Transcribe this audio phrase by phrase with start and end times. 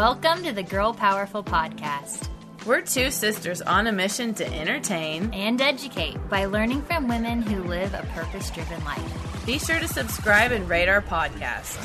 [0.00, 2.30] Welcome to the Girl Powerful Podcast
[2.64, 5.30] We're two sisters on a mission to entertain.
[5.34, 9.44] and educate by learning from women who live a purpose driven life.
[9.44, 11.76] Be sure to subscribe and rate our podcast.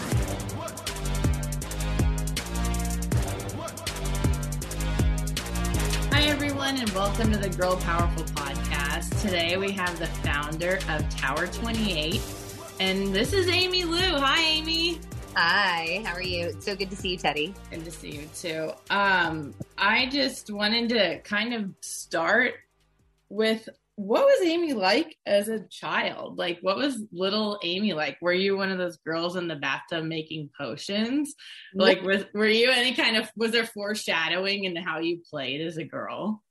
[6.14, 9.22] Hi, everyone, and welcome to the Girl Powerful Podcast.
[9.22, 12.22] Today we have the founder of Tower 28,
[12.80, 14.00] and this is Amy Liu.
[14.00, 15.02] Hi, Amy.
[15.38, 16.45] Hi, how are you?
[16.45, 17.53] It's so good to see you, Teddy.
[17.69, 18.72] Good to see you too.
[18.89, 22.53] Um, I just wanted to kind of start
[23.28, 26.38] with what was Amy like as a child?
[26.38, 28.17] Like, what was little Amy like?
[28.22, 31.36] Were you one of those girls in the bathtub making potions?
[31.73, 35.75] Like, was, were you any kind of, was there foreshadowing into how you played as
[35.75, 36.41] a girl?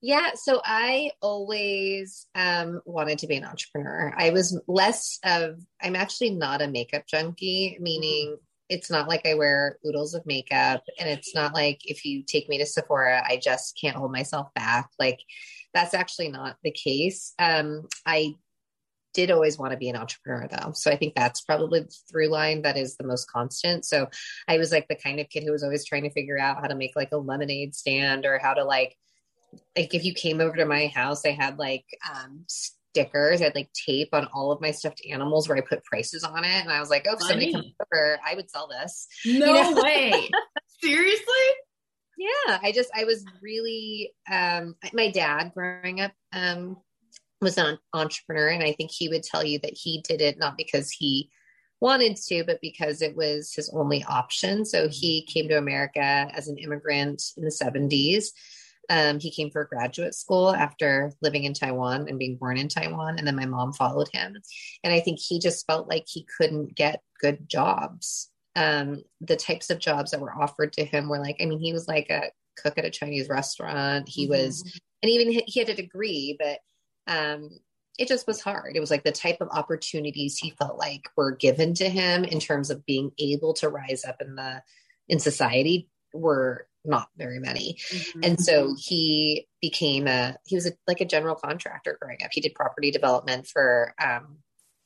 [0.00, 4.14] Yeah, so I always um, wanted to be an entrepreneur.
[4.16, 8.36] I was less of, I'm actually not a makeup junkie, meaning
[8.68, 10.84] it's not like I wear oodles of makeup.
[11.00, 14.54] And it's not like if you take me to Sephora, I just can't hold myself
[14.54, 14.90] back.
[15.00, 15.18] Like,
[15.74, 17.34] that's actually not the case.
[17.38, 18.34] Um, I
[19.14, 20.72] did always want to be an entrepreneur though.
[20.74, 23.84] So I think that's probably the through line that is the most constant.
[23.84, 24.08] So
[24.46, 26.68] I was like the kind of kid who was always trying to figure out how
[26.68, 28.96] to make like a lemonade stand or how to like
[29.76, 33.54] like if you came over to my house, I had like um stickers, I had
[33.54, 36.62] like tape on all of my stuffed animals where I put prices on it.
[36.62, 39.06] And I was like, oh, if somebody comes over, I would sell this.
[39.24, 39.82] No know?
[39.82, 40.30] way.
[40.82, 41.24] Seriously?
[42.18, 46.76] yeah i just i was really um my dad growing up um
[47.40, 50.56] was an entrepreneur and i think he would tell you that he did it not
[50.56, 51.30] because he
[51.80, 56.48] wanted to but because it was his only option so he came to america as
[56.48, 58.30] an immigrant in the 70s
[58.88, 63.18] um, he came for graduate school after living in Taiwan and being born in Taiwan.
[63.18, 64.36] And then my mom followed him.
[64.82, 69.70] And I think he just felt like he couldn't get good jobs um, the types
[69.70, 72.32] of jobs that were offered to him were like, I mean, he was like a
[72.56, 74.08] cook at a Chinese restaurant.
[74.08, 74.62] He was,
[75.00, 76.58] and even he, he had a degree, but
[77.06, 77.50] um,
[78.00, 78.74] it just was hard.
[78.74, 82.40] It was like the type of opportunities he felt like were given to him in
[82.40, 84.60] terms of being able to rise up in the
[85.08, 87.78] in society were not very many.
[88.22, 92.30] And so he became a he was a, like a general contractor growing up.
[92.32, 94.38] He did property development for um,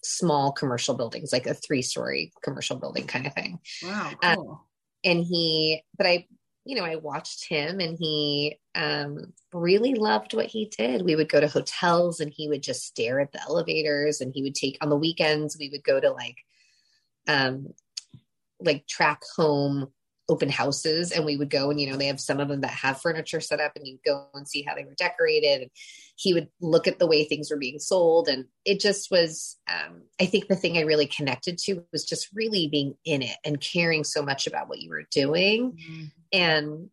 [0.02, 3.60] small commercial buildings, like a three story commercial building kind of thing.
[3.82, 4.68] Wow, Uh, cool.
[5.04, 6.26] And he, but I,
[6.64, 11.02] you know, I watched him and he um, really loved what he did.
[11.02, 14.42] We would go to hotels and he would just stare at the elevators and he
[14.42, 16.36] would take on the weekends, we would go to like,
[17.26, 17.68] um,
[18.60, 19.88] like tract home
[20.32, 22.70] open houses and we would go and you know they have some of them that
[22.70, 25.62] have furniture set up and you go and see how they were decorated.
[25.62, 25.70] And
[26.16, 28.28] he would look at the way things were being sold.
[28.28, 32.28] And it just was um, i think the thing i really connected to was just
[32.34, 35.77] really being in it and caring so much about what you were doing.
[36.33, 36.89] And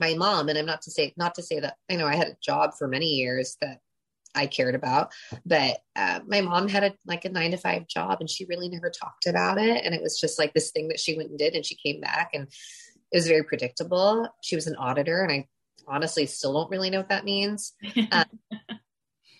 [0.00, 2.26] my mom and i'm not to say not to say that i know i had
[2.26, 3.78] a job for many years that
[4.34, 5.12] i cared about
[5.46, 8.68] but uh, my mom had a like a nine to five job and she really
[8.68, 9.84] never talked about it.
[9.84, 12.00] And it was just like this thing that she went and did and she came
[12.00, 14.28] back and it was very predictable.
[14.42, 15.48] She was an auditor and i
[15.86, 17.72] honestly still don't really know what that means.
[18.12, 18.24] Um,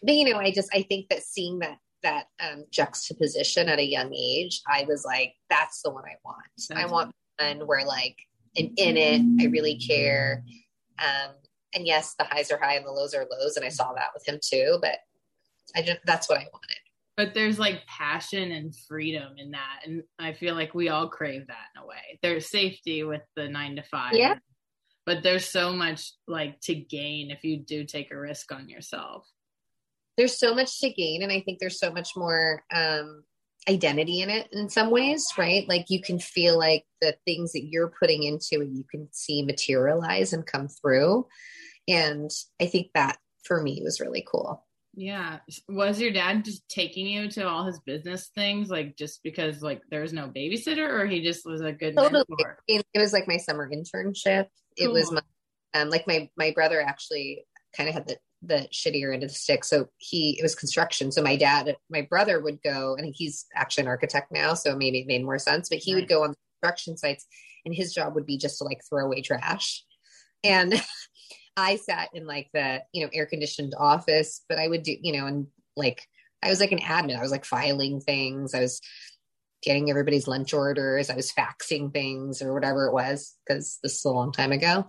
[0.02, 3.86] but you know i just i think that seeing that that um, juxtaposition at a
[3.86, 6.44] young age i was like that's the one i want.
[6.76, 8.18] I want one where like
[8.58, 9.22] i'm in it.
[9.42, 10.44] I really care.
[10.98, 11.34] Um,
[11.74, 13.56] and yes, the highs are high and the lows are lows.
[13.56, 14.98] And I saw that with him too, but
[15.74, 16.76] I just, that's what I wanted.
[17.16, 19.80] But there's like passion and freedom in that.
[19.84, 22.18] And I feel like we all crave that in a way.
[22.22, 24.14] There's safety with the nine to five.
[24.14, 24.36] Yeah.
[25.06, 29.26] But there's so much like to gain if you do take a risk on yourself.
[30.16, 31.22] There's so much to gain.
[31.22, 33.24] And I think there's so much more, um,
[33.68, 35.66] identity in it in some ways, right?
[35.68, 39.42] Like you can feel like the things that you're putting into it, you can see
[39.42, 41.26] materialize and come through.
[41.88, 44.64] And I think that for me was really cool.
[44.96, 45.40] Yeah.
[45.68, 49.82] Was your dad just taking you to all his business things, like just because like
[49.90, 52.24] there was no babysitter, or he just was a good totally.
[52.28, 52.58] mentor?
[52.68, 54.46] It was like my summer internship.
[54.78, 54.86] Cool.
[54.86, 55.22] It was my
[55.74, 57.44] um like my my brother actually
[57.76, 59.64] kind of had the the shittier end of the stick.
[59.64, 61.10] So he, it was construction.
[61.10, 64.54] So my dad, my brother would go, and he's actually an architect now.
[64.54, 66.02] So maybe it made more sense, but he right.
[66.02, 67.26] would go on construction sites
[67.64, 69.84] and his job would be just to like throw away trash.
[70.42, 70.72] And
[71.56, 75.12] I sat in like the, you know, air conditioned office, but I would do, you
[75.12, 75.46] know, and
[75.76, 76.06] like,
[76.42, 77.16] I was like an admin.
[77.16, 78.54] I was like filing things.
[78.54, 78.80] I was
[79.62, 81.10] getting everybody's lunch orders.
[81.10, 84.86] I was faxing things or whatever it was, because this is a long time ago.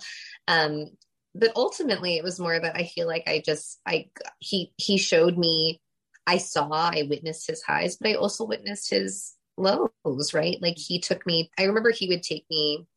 [0.47, 0.87] Um,
[1.35, 4.09] but ultimately it was more that I feel like I just I
[4.39, 5.81] he he showed me
[6.25, 10.99] I saw I witnessed his highs but I also witnessed his lows right like he
[10.99, 12.87] took me I remember he would take me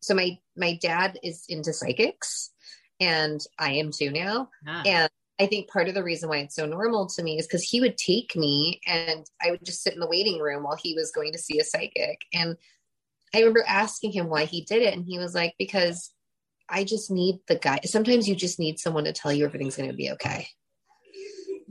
[0.00, 2.50] so my my dad is into psychics
[3.00, 4.82] and I am too now ah.
[4.84, 7.62] and I think part of the reason why it's so normal to me is because
[7.62, 10.94] he would take me and I would just sit in the waiting room while he
[10.94, 12.56] was going to see a psychic and
[13.34, 16.12] I remember asking him why he did it and he was like because
[16.68, 17.80] I just need the guy.
[17.84, 20.48] Sometimes you just need someone to tell you everything's going to be okay.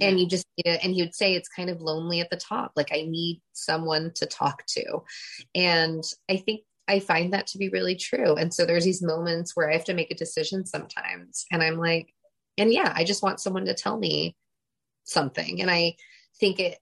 [0.02, 0.84] And you just need it.
[0.84, 2.72] And he would say it's kind of lonely at the top.
[2.76, 5.04] Like, I need someone to talk to.
[5.54, 8.36] And I think I find that to be really true.
[8.36, 11.46] And so there's these moments where I have to make a decision sometimes.
[11.52, 12.14] And I'm like,
[12.58, 14.36] and yeah, I just want someone to tell me
[15.04, 15.62] something.
[15.62, 15.96] And I
[16.40, 16.78] think it,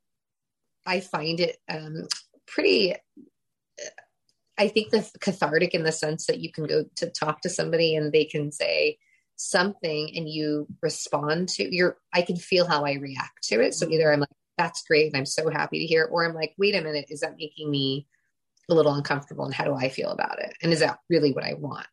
[0.86, 2.08] I find it um,
[2.46, 2.96] pretty
[4.58, 7.96] I think the cathartic in the sense that you can go to talk to somebody
[7.96, 8.98] and they can say
[9.36, 13.74] something and you respond to your I can feel how I react to it.
[13.74, 16.36] So either I'm like, that's great and I'm so happy to hear, it, or I'm
[16.36, 18.06] like, wait a minute, is that making me
[18.70, 20.54] a little uncomfortable and how do I feel about it?
[20.62, 21.88] And is that really what I want?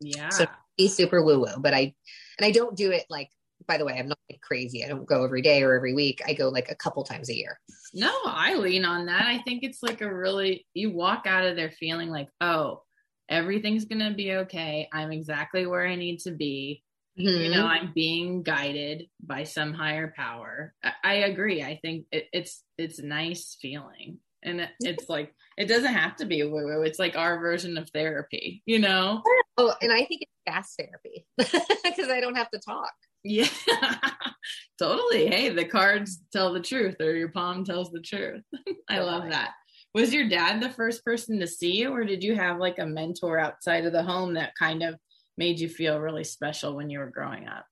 [0.00, 0.28] Yeah.
[0.28, 0.46] So
[0.76, 1.94] be super woo-woo, but I
[2.38, 3.30] and I don't do it like
[3.66, 4.84] by the way, I'm not like crazy.
[4.84, 6.20] I don't go every day or every week.
[6.26, 7.58] I go like a couple times a year.
[7.92, 9.26] No, I lean on that.
[9.26, 12.82] I think it's like a really, you walk out of there feeling like, oh,
[13.28, 14.88] everything's going to be okay.
[14.92, 16.82] I'm exactly where I need to be.
[17.18, 17.42] Mm-hmm.
[17.42, 20.74] You know, I'm being guided by some higher power.
[20.82, 21.62] I, I agree.
[21.62, 24.18] I think it, it's, it's a nice feeling.
[24.44, 26.82] And it's like, it doesn't have to be woo woo.
[26.82, 29.22] It's like our version of therapy, you know?
[29.56, 31.26] Oh, and I think it's fast therapy
[31.84, 32.92] because I don't have to talk.
[33.22, 33.48] Yeah,
[34.78, 35.26] totally.
[35.26, 38.42] Hey, the cards tell the truth, or your palm tells the truth.
[38.90, 39.52] I love that.
[39.94, 42.86] Was your dad the first person to see you, or did you have like a
[42.86, 44.96] mentor outside of the home that kind of
[45.38, 47.64] made you feel really special when you were growing up?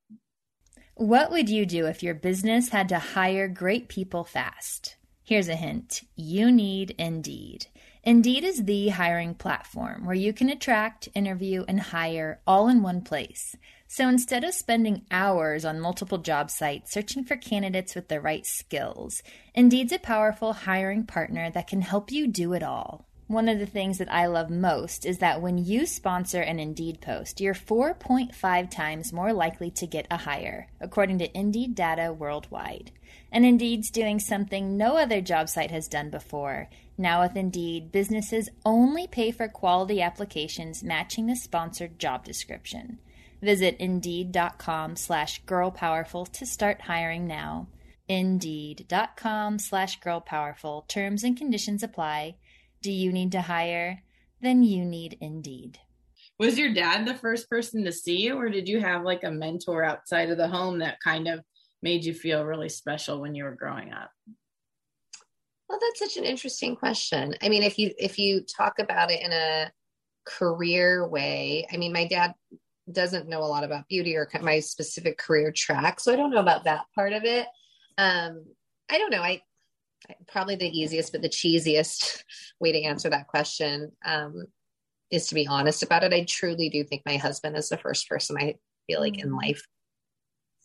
[0.95, 4.97] What would you do if your business had to hire great people fast?
[5.33, 7.65] Here's a hint you need Indeed.
[8.05, 13.01] Indeed is the hiring platform where you can attract, interview, and hire all in one
[13.01, 13.57] place.
[13.89, 18.45] So instead of spending hours on multiple job sites searching for candidates with the right
[18.45, 19.23] skills,
[19.55, 23.09] Indeed's a powerful hiring partner that can help you do it all.
[23.33, 27.01] One of the things that I love most is that when you sponsor an Indeed
[27.01, 32.91] post, you're 4.5 times more likely to get a hire, according to Indeed data worldwide.
[33.33, 36.69] And Indeed's doing something no other job site has done before.
[36.99, 42.99] Now, with Indeed, businesses only pay for quality applications matching the sponsored job description.
[43.41, 47.69] Visit Indeed.com slash girlpowerful to start hiring now.
[48.11, 50.87] Indeed.com slash girlpowerful.
[50.87, 52.35] Terms and conditions apply.
[52.83, 54.03] Do you need to hire?
[54.41, 55.79] Then you need Indeed.
[56.41, 59.31] Was your dad the first person to see you, or did you have like a
[59.31, 61.41] mentor outside of the home that kind of
[61.83, 64.11] made you feel really special when you were growing up?
[65.69, 67.37] Well, that's such an interesting question.
[67.41, 69.71] I mean, if you if you talk about it in a
[70.27, 72.35] career way, I mean, my dad
[72.91, 76.01] doesn't know a lot about beauty or my specific career track.
[76.01, 77.47] So I don't know about that part of it.
[77.97, 78.45] Um,
[78.91, 79.23] I don't know.
[79.23, 79.41] I
[80.29, 82.23] probably the easiest, but the cheesiest
[82.61, 84.47] way to answer that question um,
[85.11, 86.13] is to be honest about it.
[86.13, 88.57] I truly do think my husband is the first person I
[88.87, 89.41] feel like in mm.
[89.41, 89.67] life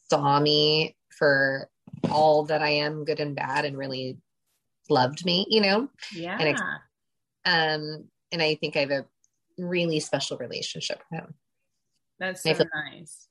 [0.10, 1.70] saw me for
[2.10, 4.18] all that I am, good and bad, and really
[4.90, 5.46] loved me.
[5.50, 5.90] You know.
[6.14, 6.38] Yeah.
[6.40, 6.58] And
[7.46, 9.06] um, and I think I have a
[9.58, 11.34] really special relationship with him.
[12.20, 13.28] That's so nice.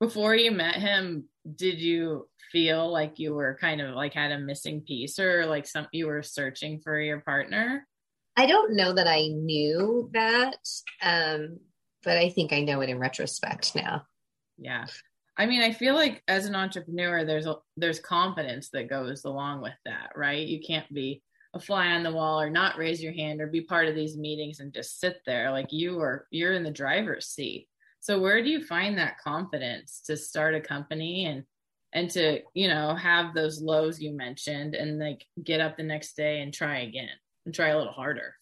[0.00, 1.24] Before you met him,
[1.56, 5.66] did you feel like you were kind of like had a missing piece or like
[5.66, 7.86] some you were searching for your partner?
[8.36, 10.56] I don't know that I knew that,
[11.02, 11.58] um,
[12.02, 14.02] but I think I know it in retrospect now.
[14.58, 14.86] Yeah.
[15.36, 19.62] I mean, I feel like as an entrepreneur, there's a, there's confidence that goes along
[19.62, 20.46] with that, right?
[20.46, 21.22] You can't be
[21.54, 24.16] a fly on the wall or not raise your hand or be part of these
[24.16, 25.50] meetings and just sit there.
[25.50, 27.68] Like you are, you're in the driver's seat.
[28.00, 31.44] So where do you find that confidence to start a company and
[31.92, 36.16] and to, you know, have those lows you mentioned and like get up the next
[36.16, 37.08] day and try again
[37.44, 38.34] and try a little harder?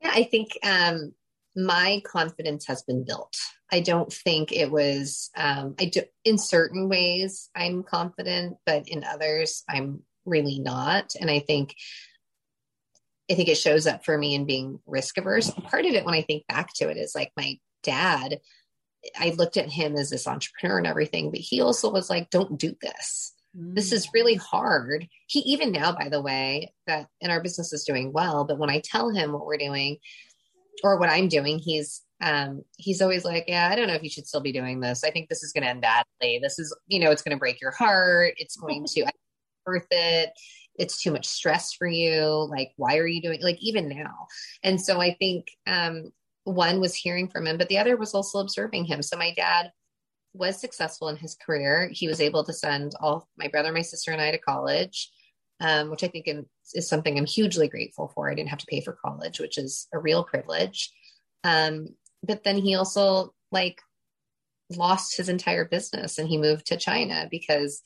[0.00, 1.12] Yeah, I think um
[1.56, 3.36] my confidence has been built.
[3.70, 9.04] I don't think it was um I do in certain ways I'm confident, but in
[9.04, 11.14] others I'm really not.
[11.20, 11.74] And I think
[13.30, 15.50] I think it shows up for me in being risk averse.
[15.50, 18.40] Part of it when I think back to it is like my dad
[19.18, 22.58] I looked at him as this entrepreneur and everything, but he also was like, don't
[22.58, 23.32] do this.
[23.56, 23.74] Mm.
[23.74, 25.08] This is really hard.
[25.26, 28.70] He, even now, by the way, that and our business is doing well, but when
[28.70, 29.98] I tell him what we're doing
[30.82, 34.10] or what I'm doing, he's, um, he's always like, yeah, I don't know if you
[34.10, 35.04] should still be doing this.
[35.04, 36.38] I think this is going to end badly.
[36.42, 38.34] This is, you know, it's going to break your heart.
[38.38, 39.06] It's going to,
[39.66, 40.30] worth it
[40.76, 44.26] it's too much stress for you like why are you doing like even now
[44.62, 46.12] and so i think um
[46.44, 49.02] one was hearing from him, but the other was also observing him.
[49.02, 49.72] So my dad
[50.34, 51.88] was successful in his career.
[51.92, 55.10] He was able to send all my brother, my sister, and I to college,
[55.60, 56.26] um, which I think
[56.74, 58.30] is something I'm hugely grateful for.
[58.30, 60.92] I didn't have to pay for college, which is a real privilege.
[61.44, 61.88] Um,
[62.22, 63.80] but then he also like
[64.70, 67.82] lost his entire business and he moved to China because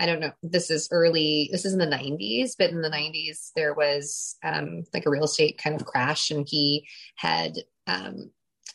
[0.00, 3.50] I don't know, this is early, this is in the 90s, but in the 90s,
[3.54, 7.52] there was um, like a real estate kind of crash, and he had
[7.86, 8.30] um,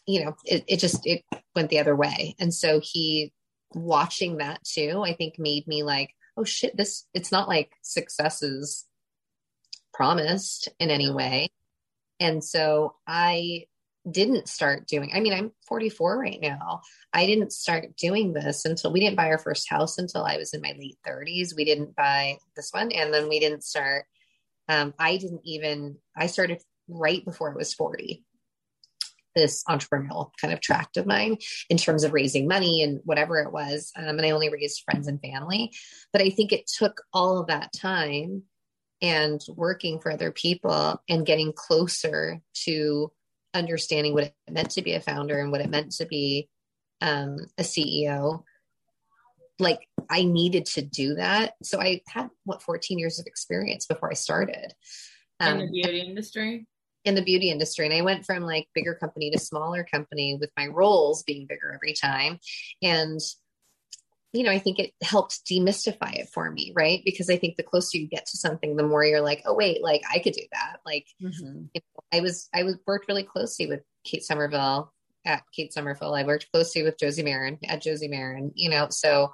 [0.06, 1.24] you know, it, it just it
[1.56, 2.36] went the other way.
[2.40, 3.34] And so he
[3.74, 8.44] watching that too, I think made me like, oh shit, this it's not like success
[8.44, 8.86] is
[9.94, 11.50] promised in any way.
[12.20, 13.66] And so I
[14.10, 16.82] didn't start doing I mean I'm 44 right now.
[17.14, 20.54] I didn't start doing this until we didn't buy our first house until I was
[20.54, 21.56] in my late 30s.
[21.56, 24.06] We didn't buy this one and then we didn't start
[24.70, 28.24] um I didn't even I started right before I was 40
[29.36, 31.38] this entrepreneurial kind of tract of mine
[31.70, 33.92] in terms of raising money and whatever it was.
[33.98, 35.74] Um, and I only raised friends and family.
[36.12, 38.44] But I think it took all of that time
[39.02, 43.12] and working for other people and getting closer to
[43.56, 46.50] understanding what it meant to be a founder and what it meant to be
[47.02, 48.44] um, a CEO.
[49.60, 51.54] Like I needed to do that.
[51.64, 54.74] So I had what 14 years of experience before I started.
[55.40, 56.68] Um, in the beauty industry?
[57.06, 57.86] in the beauty industry.
[57.86, 61.72] And I went from like bigger company to smaller company with my roles being bigger
[61.74, 62.40] every time.
[62.82, 63.20] And,
[64.36, 67.02] you know, I think it helped demystify it for me, right?
[67.06, 69.84] Because I think the closer you get to something, the more you're like, oh, wait,
[69.84, 70.80] like I could do that.
[70.86, 71.66] Like, mm-hmm.
[71.74, 74.92] you know, I was, I was worked really closely with Kate Somerville
[75.26, 76.14] at Kate Somerville.
[76.14, 79.32] I worked closely with Josie Maran at Josie Maran, you know, so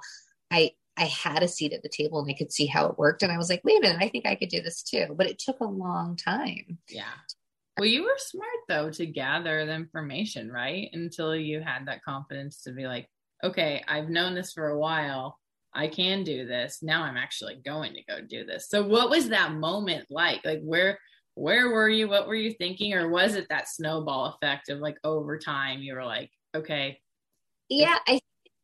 [0.50, 3.22] I, I had a seat at the table and I could see how it worked.
[3.22, 5.14] And I was like, wait a minute, I think I could do this too.
[5.16, 6.78] But it took a long time.
[6.88, 7.04] Yeah.
[7.78, 10.90] Well, you were smart though to gather the information, right?
[10.92, 13.08] Until you had that confidence to be like,
[13.42, 15.38] okay, I've known this for a while.
[15.74, 16.80] I can do this.
[16.82, 18.68] Now I'm actually going to go do this.
[18.68, 20.44] So what was that moment like?
[20.44, 20.98] Like where
[21.34, 22.08] where were you?
[22.08, 22.92] What were you thinking?
[22.92, 27.00] Or was it that snowball effect of like over time you were like, okay.
[27.70, 28.20] Yeah, I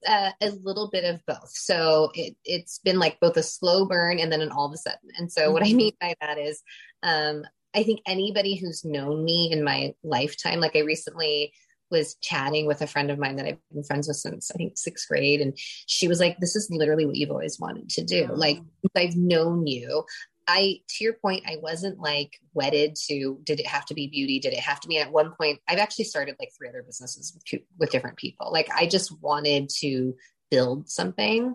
[0.06, 1.50] uh, a little bit of both.
[1.50, 4.76] So it, it's been like both a slow burn and then an all of a
[4.76, 5.11] sudden.
[5.16, 5.76] And so what I mm-hmm.
[5.76, 6.62] mean by that is
[7.02, 7.42] um,
[7.75, 11.52] I think anybody who's known me in my lifetime, like I recently
[11.90, 14.76] was chatting with a friend of mine that I've been friends with since I think
[14.76, 15.40] sixth grade.
[15.40, 18.28] And she was like, This is literally what you've always wanted to do.
[18.33, 18.61] Like,
[18.97, 20.04] I've known you.
[20.50, 24.40] I, to your point, I wasn't like wedded to did it have to be beauty?
[24.40, 25.61] Did it have to be at one point?
[25.68, 28.50] I've actually started like three other businesses with, two, with different people.
[28.50, 30.14] Like, I just wanted to
[30.50, 31.54] build something.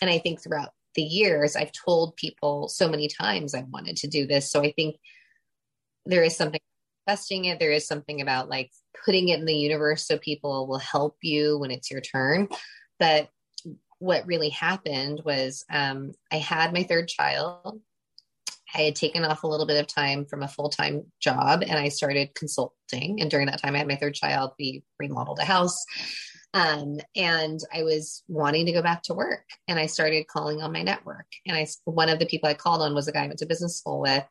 [0.00, 4.08] And I think throughout the years, I've told people so many times I wanted to
[4.08, 4.50] do this.
[4.50, 4.96] So I think
[6.06, 6.60] there is something
[7.06, 8.70] investing it there is something about like
[9.04, 12.48] putting it in the universe so people will help you when it's your turn.
[12.98, 13.28] But
[13.98, 17.80] what really happened was um, i had my third child.
[18.74, 21.88] I had taken off a little bit of time from a full-time job and i
[21.88, 23.20] started consulting.
[23.20, 24.52] And during that time i had my third child.
[24.58, 25.84] We remodeled a house.
[26.54, 30.72] Um, and I was wanting to go back to work and I started calling on
[30.72, 31.26] my network.
[31.46, 33.46] And I, one of the people I called on was a guy I went to
[33.46, 34.24] business school with.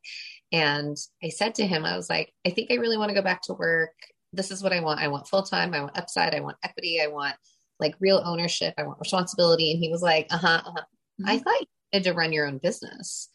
[0.53, 3.23] And I said to him, I was like, I think I really want to go
[3.23, 3.95] back to work.
[4.31, 5.01] This is what I want.
[5.01, 5.73] I want full time.
[5.73, 6.35] I want upside.
[6.35, 7.01] I want equity.
[7.01, 7.35] I want
[7.79, 8.75] like real ownership.
[8.77, 9.71] I want responsibility.
[9.71, 10.61] And he was like, uh huh.
[10.65, 10.81] Uh-huh.
[11.21, 11.29] Mm-hmm.
[11.29, 13.29] I thought you had to run your own business.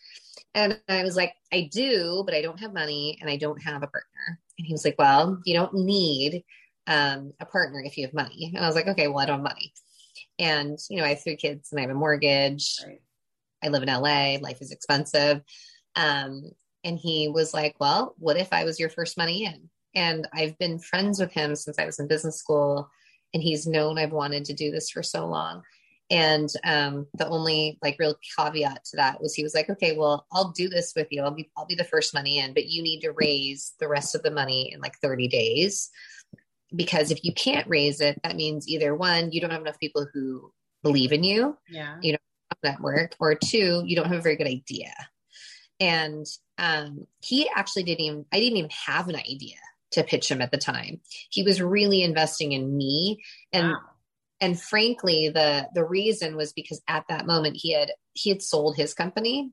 [0.54, 3.82] And I was like, I do, but I don't have money and I don't have
[3.82, 4.40] a partner.
[4.56, 6.44] And he was like, Well, you don't need
[6.86, 8.52] um, a partner if you have money.
[8.54, 9.72] And I was like, Okay, well, I don't have money.
[10.38, 12.78] And, you know, I have three kids and I have a mortgage.
[12.86, 13.02] Right.
[13.62, 14.38] I live in LA.
[14.40, 15.42] Life is expensive.
[15.96, 16.44] Um,
[16.84, 19.68] and he was like, Well, what if I was your first money in?
[19.94, 22.88] And I've been friends with him since I was in business school.
[23.34, 25.62] And he's known I've wanted to do this for so long.
[26.10, 30.26] And um, the only like real caveat to that was he was like, okay, well,
[30.32, 31.22] I'll do this with you.
[31.22, 34.14] I'll be I'll be the first money in, but you need to raise the rest
[34.14, 35.90] of the money in like 30 days.
[36.74, 40.06] Because if you can't raise it, that means either one, you don't have enough people
[40.12, 41.56] who believe in you.
[41.68, 41.96] Yeah.
[42.00, 44.92] You don't have network, or two, you don't have a very good idea.
[45.80, 46.26] And
[46.58, 49.56] um, he actually didn't even I didn't even have an idea
[49.92, 51.00] to pitch him at the time.
[51.30, 53.22] He was really investing in me.
[53.52, 53.78] And wow.
[54.40, 58.76] and frankly the the reason was because at that moment he had he had sold
[58.76, 59.52] his company.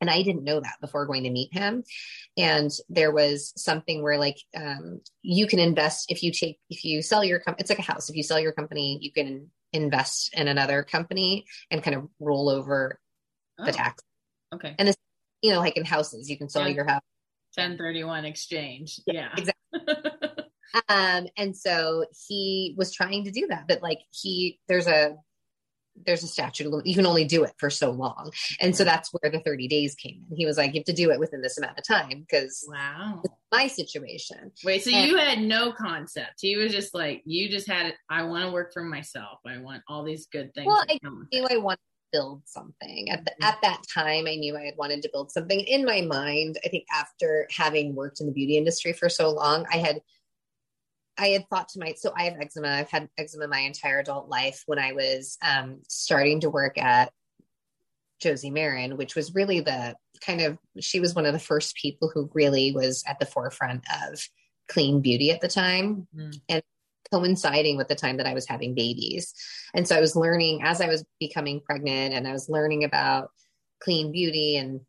[0.00, 1.84] And i didn't know that before going to meet him.
[2.36, 7.02] And there was something where like um, you can invest if you take if you
[7.02, 8.10] sell your company it's like a house.
[8.10, 12.50] If you sell your company you can invest in another company and kind of roll
[12.50, 12.98] over
[13.58, 14.02] oh, the tax.
[14.52, 14.74] Okay.
[14.78, 14.96] And this
[15.42, 16.74] you know like in houses you can sell yeah.
[16.74, 17.02] your house.
[17.54, 19.00] 1031 exchange.
[19.06, 19.52] Yeah, yeah.
[19.74, 20.10] exactly.
[20.88, 25.16] Um and so he was trying to do that but like he there's a
[26.06, 28.32] there's a statute of you can only do it for so long.
[28.60, 30.36] And so that's where the 30 days came in.
[30.36, 33.22] He was like you have to do it within this amount of time because wow.
[33.50, 34.52] my situation.
[34.64, 36.34] Wait so and, you had no concept.
[36.40, 39.38] He was just like you just had it i want to work for myself.
[39.46, 40.98] I want all these good things well i
[41.32, 41.78] knew i wanted
[42.12, 43.44] build something at, the, mm-hmm.
[43.44, 46.68] at that time i knew i had wanted to build something in my mind i
[46.68, 50.00] think after having worked in the beauty industry for so long i had
[51.18, 52.68] I had thought to my so I have eczema.
[52.68, 54.62] I've had eczema my entire adult life.
[54.66, 57.12] When I was um, starting to work at
[58.20, 62.10] Josie Maran, which was really the kind of she was one of the first people
[62.12, 64.20] who really was at the forefront of
[64.68, 66.40] clean beauty at the time, mm.
[66.48, 66.62] and
[67.12, 69.34] coinciding with the time that I was having babies.
[69.74, 73.30] And so I was learning as I was becoming pregnant, and I was learning about
[73.80, 74.80] clean beauty and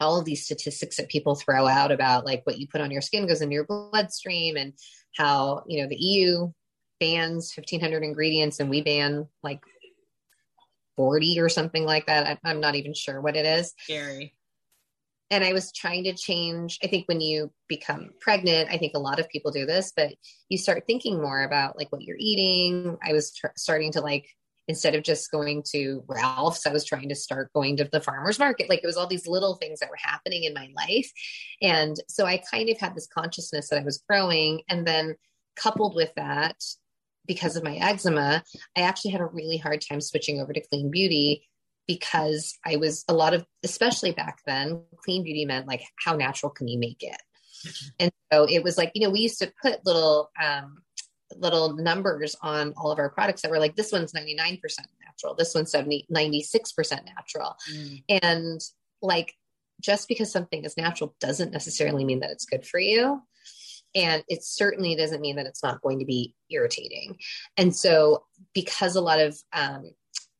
[0.00, 3.00] all of these statistics that people throw out about like what you put on your
[3.00, 4.72] skin goes into your bloodstream and
[5.16, 6.52] how you know the EU
[7.00, 9.60] bans 1500 ingredients and we ban like
[10.96, 12.38] 40 or something like that.
[12.44, 13.72] I, am not even sure what it is.
[13.78, 14.34] Scary.
[15.30, 16.78] And I was trying to change.
[16.82, 20.14] I think when you become pregnant, I think a lot of people do this, but
[20.48, 22.96] you start thinking more about like what you're eating.
[23.06, 24.26] I was tr- starting to like
[24.68, 28.38] instead of just going to Ralph's, I was trying to start going to the farmer's
[28.38, 28.68] market.
[28.68, 31.10] Like it was all these little things that were happening in my life.
[31.62, 34.60] And so I kind of had this consciousness that I was growing.
[34.68, 35.16] And then
[35.56, 36.56] coupled with that,
[37.26, 38.42] because of my eczema,
[38.76, 41.47] I actually had a really hard time switching over to clean beauty
[41.88, 46.50] because I was a lot of, especially back then, clean beauty meant like, how natural
[46.50, 47.20] can you make it?
[47.98, 50.82] And so it was like, you know, we used to put little um,
[51.36, 54.60] little numbers on all of our products that were like this one's 99%
[55.04, 58.02] natural this one's 70 96% natural mm.
[58.08, 58.60] and
[59.02, 59.34] like
[59.80, 63.20] just because something is natural doesn't necessarily mean that it's good for you
[63.94, 67.18] and it certainly doesn't mean that it's not going to be irritating
[67.56, 68.24] and so
[68.54, 69.90] because a lot of um,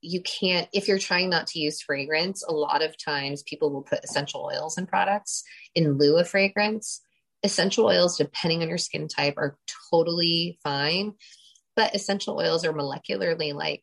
[0.00, 3.82] you can't if you're trying not to use fragrance a lot of times people will
[3.82, 5.42] put essential oils in products
[5.74, 7.00] in lieu of fragrance
[7.42, 9.56] essential oils, depending on your skin type, are
[9.90, 11.14] totally fine.
[11.76, 13.82] But essential oils are molecularly like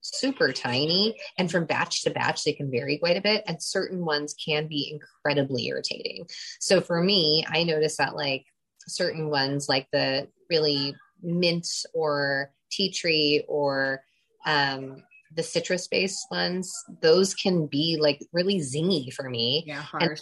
[0.00, 1.16] super tiny.
[1.38, 3.42] And from batch to batch, they can vary quite a bit.
[3.46, 6.26] And certain ones can be incredibly irritating.
[6.60, 8.44] So for me, I noticed that like
[8.86, 14.02] certain ones, like the really mint or tea tree or
[14.46, 15.02] um,
[15.34, 19.64] the citrus based ones, those can be like really zingy for me.
[19.66, 20.02] Yeah, harsh.
[20.02, 20.20] And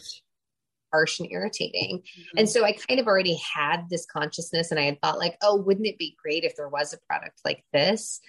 [0.92, 1.98] harsh and irritating.
[1.98, 2.38] Mm-hmm.
[2.38, 5.56] And so I kind of already had this consciousness and I had thought like, oh,
[5.56, 8.20] wouldn't it be great if there was a product like this?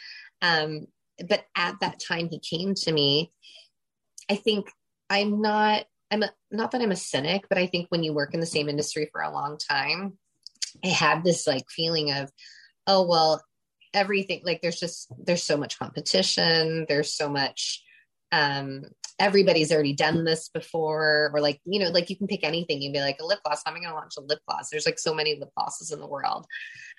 [0.41, 0.87] Um,
[1.27, 3.31] but at that time he came to me,
[4.31, 4.71] I think
[5.09, 8.33] I'm not, I'm a, not that I'm a cynic, but I think when you work
[8.33, 10.17] in the same industry for a long time,
[10.83, 12.31] I had this like feeling of,
[12.87, 13.43] oh, well,
[13.93, 16.85] everything, like there's just, there's so much competition.
[16.87, 17.83] There's so much,
[18.31, 18.83] um,
[19.19, 22.81] everybody's already done this before, or like, you know, like you can pick anything.
[22.81, 23.61] You'd be like a lip gloss.
[23.65, 24.69] I'm going to launch a lip gloss.
[24.69, 26.45] There's like so many lip glosses in the world.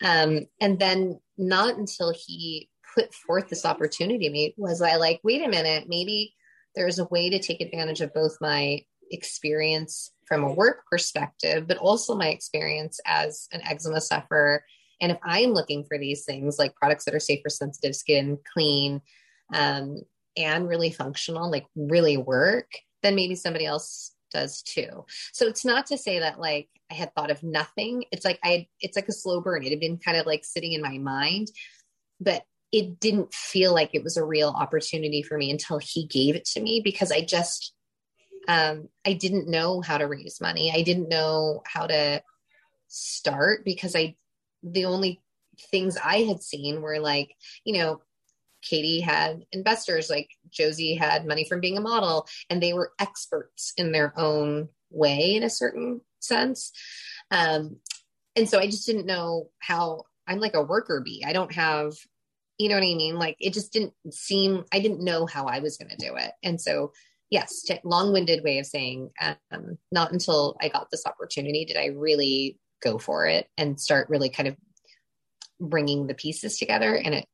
[0.02, 5.20] Um, and then not until he put forth this opportunity to me was I like,
[5.24, 6.35] wait a minute, maybe
[6.76, 8.80] there's a way to take advantage of both my
[9.11, 14.64] experience from a work perspective, but also my experience as an eczema sufferer
[15.00, 18.38] And if I'm looking for these things like products that are safe for sensitive skin,
[18.52, 19.00] clean,
[19.52, 20.02] um,
[20.37, 22.70] and really functional, like really work,
[23.02, 25.04] then maybe somebody else does too.
[25.33, 28.04] So it's not to say that like I had thought of nothing.
[28.11, 29.64] It's like I it's like a slow burn.
[29.64, 31.48] It had been kind of like sitting in my mind,
[32.20, 36.35] but it didn't feel like it was a real opportunity for me until he gave
[36.35, 37.72] it to me because I just
[38.48, 40.72] um I didn't know how to raise money.
[40.74, 42.22] I didn't know how to
[42.88, 44.16] start because I
[44.64, 45.22] the only
[45.70, 48.00] things I had seen were like, you know,
[48.62, 53.72] Katie had investors, like Josie had money from being a model, and they were experts
[53.77, 56.72] in their own way in a certain sense.
[57.31, 57.77] Um,
[58.37, 61.24] and so I just didn't know how I'm like a worker bee.
[61.27, 61.92] I don't have,
[62.59, 63.16] you know what I mean?
[63.16, 66.33] Like it just didn't seem, I didn't know how I was going to do it.
[66.42, 66.92] And so,
[67.31, 71.87] yes, long winded way of saying, um, not until I got this opportunity did I
[71.87, 74.57] really go for it and start really kind of
[75.61, 76.94] bringing the pieces together.
[76.94, 77.27] And it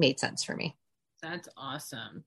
[0.00, 0.76] made sense for me.
[1.22, 2.24] That's awesome.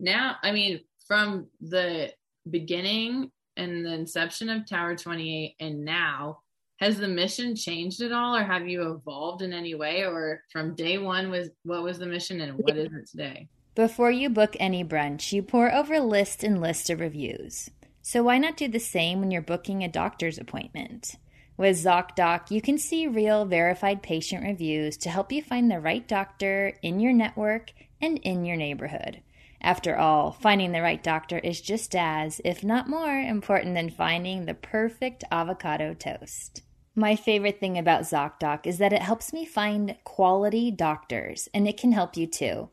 [0.00, 2.12] Now, I mean, from the
[2.48, 6.38] beginning and the inception of Tower 28 and now,
[6.82, 10.74] has the mission changed at all or have you evolved in any way or from
[10.74, 13.48] day one was what was the mission and what is it today?
[13.76, 17.70] Before you book any brunch, you pour over lists and lists of reviews.
[18.02, 21.14] So why not do the same when you're booking a doctor's appointment?
[21.56, 26.06] With ZocDoc, you can see real verified patient reviews to help you find the right
[26.08, 29.22] doctor in your network and in your neighborhood.
[29.60, 34.44] After all, finding the right doctor is just as, if not more, important than finding
[34.44, 36.62] the perfect avocado toast.
[36.96, 41.76] My favorite thing about ZocDoc is that it helps me find quality doctors, and it
[41.76, 42.70] can help you too.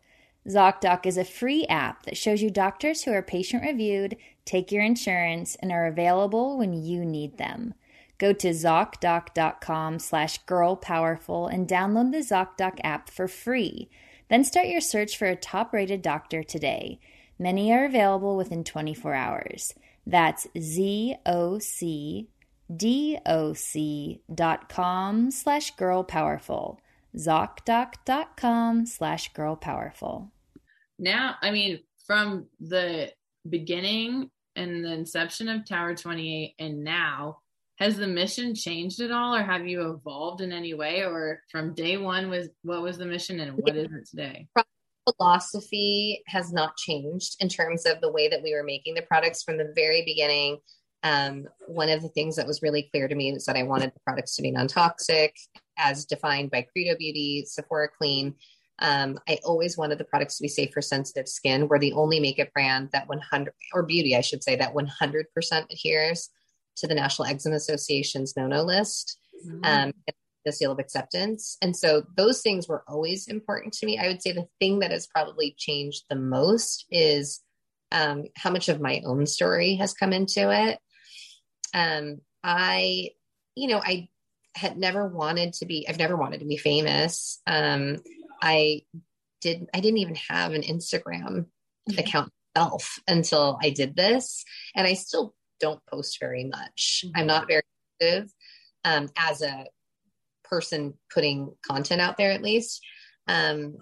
[0.48, 4.84] ZocDoc is a free app that shows you doctors who are patient reviewed, take your
[4.84, 7.76] insurance, and are available when you need them.
[8.20, 13.90] Go to ZocDoc.com slash girlpowerful and download the ZocDoc app for free.
[14.30, 17.00] Then start your search for a top rated doctor today.
[17.40, 19.74] Many are available within 24 hours.
[20.06, 21.32] That's ZocDoc.com
[25.32, 26.78] slash girlpowerful.
[27.16, 30.30] ZocDoc.com slash girlpowerful.
[31.00, 33.14] Now, I mean, from the
[33.50, 37.40] beginning and the inception of Tower 28 and now,
[37.80, 41.74] has the mission changed at all or have you evolved in any way or from
[41.74, 44.48] day one was what was the mission and what is it today?
[45.18, 49.44] Philosophy has not changed in terms of the way that we were making the products
[49.44, 50.58] from the very beginning.
[51.04, 53.94] Um, one of the things that was really clear to me was that i wanted
[53.94, 55.34] the products to be non-toxic
[55.78, 58.36] as defined by credo beauty sephora clean.
[58.80, 61.70] Um, I always wanted the products to be safe for sensitive skin.
[61.70, 65.26] We're the only makeup brand that 100 or beauty, I should say, that 100%
[65.72, 66.30] adheres
[66.80, 69.64] to the National Eczema Association's no-no list, mm-hmm.
[69.64, 69.94] um,
[70.46, 71.58] the seal of acceptance.
[71.62, 73.98] And so those things were always important to me.
[73.98, 77.42] I would say the thing that has probably changed the most is
[77.92, 80.80] um, how much of my own story has come into it.
[81.74, 83.10] Um, I,
[83.56, 84.10] you know, I
[84.56, 87.42] had never wanted to be, I've never wanted to be famous.
[87.46, 87.98] Um,
[88.42, 88.84] I
[89.42, 91.46] did, I didn't even have an Instagram
[91.90, 92.00] mm-hmm.
[92.00, 94.44] account myself until I did this.
[94.76, 97.04] And I still don't post very much.
[97.06, 97.20] Mm-hmm.
[97.20, 97.62] I'm not very
[98.02, 98.32] active
[98.86, 99.66] um, as a
[100.44, 102.82] person putting content out there, at least.
[103.28, 103.78] Um,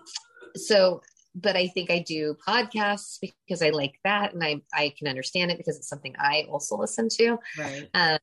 [0.55, 1.01] so,
[1.35, 5.51] but I think I do podcasts because I like that and I, I can understand
[5.51, 7.37] it because it's something I also listen to.
[7.57, 7.87] Right.
[7.93, 8.17] Um,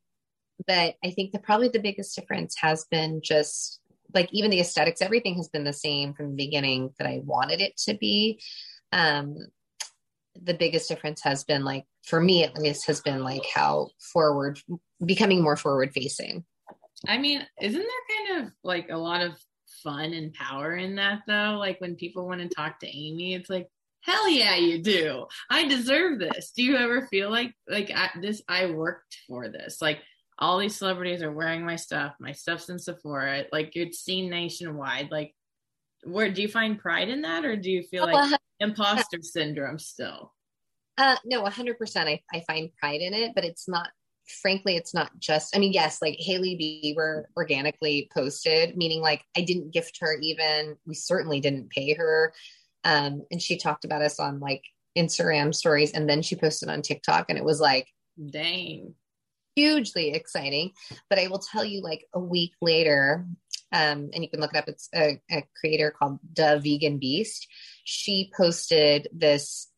[0.67, 3.81] but I think the probably the biggest difference has been just
[4.15, 7.61] like even the aesthetics, everything has been the same from the beginning that I wanted
[7.61, 8.41] it to be.
[8.93, 9.37] Um,
[10.43, 14.59] the biggest difference has been like for me at least has been like how forward
[15.05, 16.45] becoming more forward facing.
[17.07, 19.33] I mean isn't there kind of like a lot of
[19.83, 21.57] fun and power in that though?
[21.59, 23.69] Like when people want to talk to amy it's like
[24.01, 25.27] hell yeah you do.
[25.51, 26.53] I deserve this.
[26.55, 29.81] Do you ever feel like like I, this i worked for this?
[29.81, 30.01] Like
[30.39, 32.15] all these celebrities are wearing my stuff.
[32.19, 33.45] My stuff's in sephora.
[33.53, 35.11] Like it's seen nationwide.
[35.11, 35.33] Like
[36.05, 40.33] where do you find pride in that or do you feel like imposter syndrome still
[40.99, 43.91] uh no 100% I, I find pride in it but it's not
[44.41, 49.43] frankly it's not just i mean yes like hailey bieber organically posted meaning like i
[49.43, 52.33] didn't gift her even we certainly didn't pay her
[52.85, 54.63] um and she talked about us on like
[54.97, 57.87] instagram stories and then she posted on tiktok and it was like
[58.31, 58.95] dang
[59.57, 60.71] hugely exciting
[61.11, 63.27] but i will tell you like a week later
[63.75, 64.69] um, and you can look it up.
[64.69, 67.49] It's a, a creator called The Vegan Beast.
[67.85, 69.71] She posted this.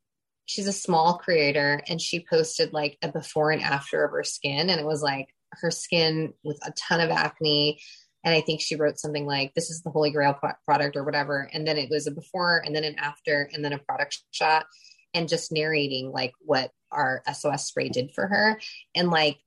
[0.47, 4.71] She's a small creator, and she posted like a before and after of her skin,
[4.71, 7.81] and it was like her skin with a ton of acne
[8.25, 11.49] And I think she wrote something like, This is the Holy Grail product or whatever.
[11.53, 14.67] And then it was a before and then an after and then a product shot
[15.15, 18.61] and just narrating like what our SOS spray did for her.
[18.95, 19.39] And like,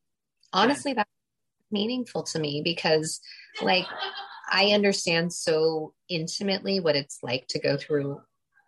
[0.54, 1.10] honestly, that's
[1.72, 3.22] meaningful to me because
[3.62, 3.86] like
[4.50, 8.22] I understand so intimately what it's like to go through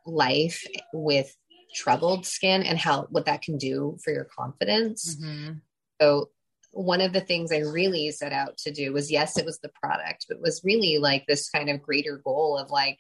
[0.06, 1.36] life with
[1.74, 5.16] troubled skin and how what that can do for your confidence.
[5.16, 5.54] Mm-hmm.
[6.02, 6.30] So
[6.72, 9.72] one of the things I really set out to do was yes, it was the
[9.82, 13.00] product, but was really like this kind of greater goal of like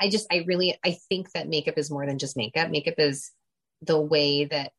[0.00, 2.70] I just I really I think that makeup is more than just makeup.
[2.70, 3.30] Makeup is
[3.82, 4.72] the way that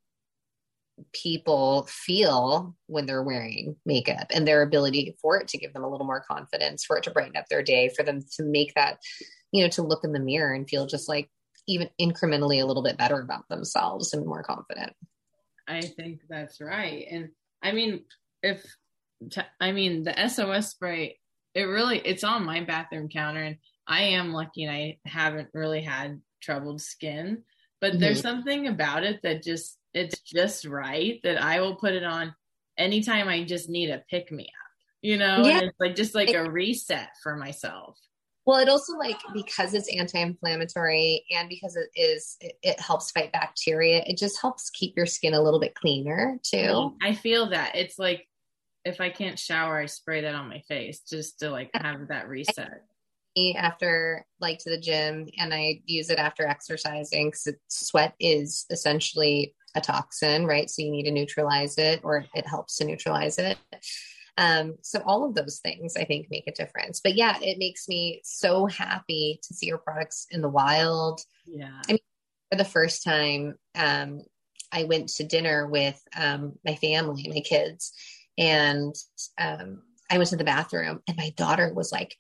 [1.14, 5.90] people feel when they're wearing makeup and their ability for it to give them a
[5.90, 9.00] little more confidence, for it to brighten up their day, for them to make that,
[9.52, 11.30] you know, to look in the mirror and feel just like
[11.68, 14.94] even incrementally a little bit better about themselves and more confident.
[15.68, 17.06] I think that's right.
[17.10, 17.30] And
[17.62, 18.04] I mean,
[18.44, 18.64] if
[19.60, 21.20] I mean the SOS spray,
[21.54, 25.82] it really it's on my bathroom counter, and I am lucky and I haven't really
[25.82, 27.44] had troubled skin.
[27.80, 28.02] But mm-hmm.
[28.02, 32.34] there's something about it that just it's just right that I will put it on
[32.78, 35.60] anytime I just need a pick me up, you know, yeah.
[35.60, 37.98] and it's like just like a reset for myself.
[38.46, 43.32] Well, it also like because it's anti-inflammatory and because it is it, it, helps fight
[43.32, 44.04] bacteria.
[44.08, 46.96] It just helps keep your skin a little bit cleaner too.
[47.02, 48.28] I feel that it's like
[48.84, 52.28] if I can't shower, I spray that on my face just to like have that
[52.28, 52.84] reset.
[53.56, 59.56] After like to the gym, and I use it after exercising because sweat is essentially
[59.76, 60.70] a toxin, right?
[60.70, 63.58] So you need to neutralize it, or it helps to neutralize it.
[64.38, 67.02] Um, so all of those things I think make a difference.
[67.04, 71.22] But yeah, it makes me so happy to see your products in the wild.
[71.46, 71.82] Yeah.
[71.88, 72.00] I mean,
[72.50, 74.22] for the first time, um,
[74.72, 77.94] I went to dinner with um, my family, my kids,
[78.38, 78.96] and
[79.38, 82.16] um, I went to the bathroom, and my daughter was like,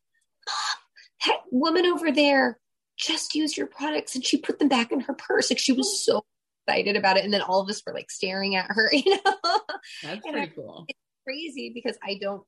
[1.25, 2.59] "That woman over there
[2.97, 6.03] just used your products, and she put them back in her purse." Like she was
[6.03, 6.25] so
[6.67, 8.91] excited about it, and then all of us were like staring at her.
[9.05, 9.59] You know,
[10.03, 12.43] that's pretty I, cool It's crazy because I don't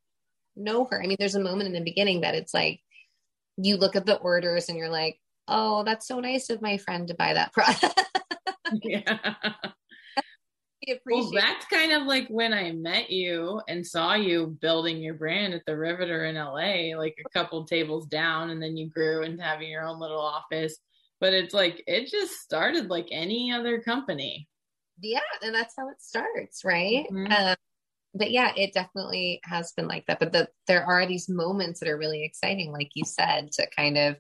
[0.56, 1.02] know her.
[1.02, 2.82] I mean, there's a moment in the beginning that it's like
[3.58, 7.08] you look at the orders and you're like, oh, that's so nice of my friend
[7.08, 8.00] to buy that product.
[8.84, 9.20] yeah.
[11.06, 15.54] Well, that's kind of like when I met you and saw you building your brand
[15.54, 19.42] at the Riveter in LA, like a couple tables down, and then you grew into
[19.44, 20.78] having your own little office.
[21.24, 24.50] But it's like it just started like any other company.
[25.00, 27.08] Yeah, and that's how it starts, right?
[27.10, 27.32] Mm-hmm.
[27.32, 27.56] Um,
[28.14, 30.20] but yeah, it definitely has been like that.
[30.20, 33.98] But the, there are these moments that are really exciting, like you said, to kind
[33.98, 34.18] of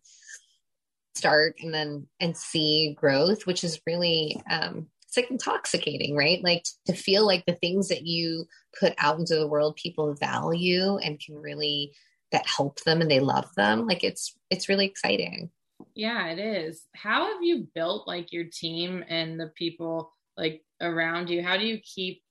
[1.13, 6.41] start and then and see growth, which is really um, it's like intoxicating, right?
[6.41, 8.45] Like to feel like the things that you
[8.79, 11.91] put out into the world, people value and can really
[12.31, 13.87] that help them and they love them.
[13.87, 15.49] Like it's it's really exciting.
[15.95, 16.87] Yeah, it is.
[16.95, 21.43] How have you built like your team and the people like around you?
[21.43, 22.21] How do you keep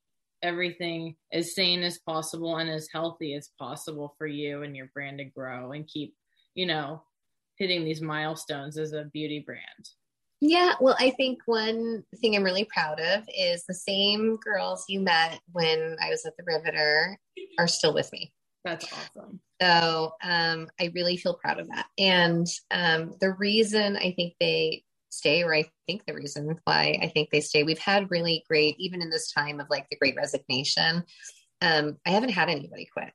[0.42, 5.18] everything as sane as possible and as healthy as possible for you and your brand
[5.18, 6.14] to grow and keep,
[6.54, 7.02] you know,
[7.56, 9.88] hitting these milestones as a beauty brand?
[10.40, 14.98] Yeah, well, I think one thing I'm really proud of is the same girls you
[14.98, 17.16] met when I was at the Riveter
[17.60, 18.32] are still with me.
[18.64, 19.40] That's awesome.
[19.60, 21.86] So um, I really feel proud of that.
[21.98, 27.08] And um, the reason I think they stay, or I think the reason why I
[27.08, 27.62] think they stay.
[27.64, 31.04] We've had really great, even in this time of like the great resignation,
[31.60, 33.12] um, I haven't had anybody quit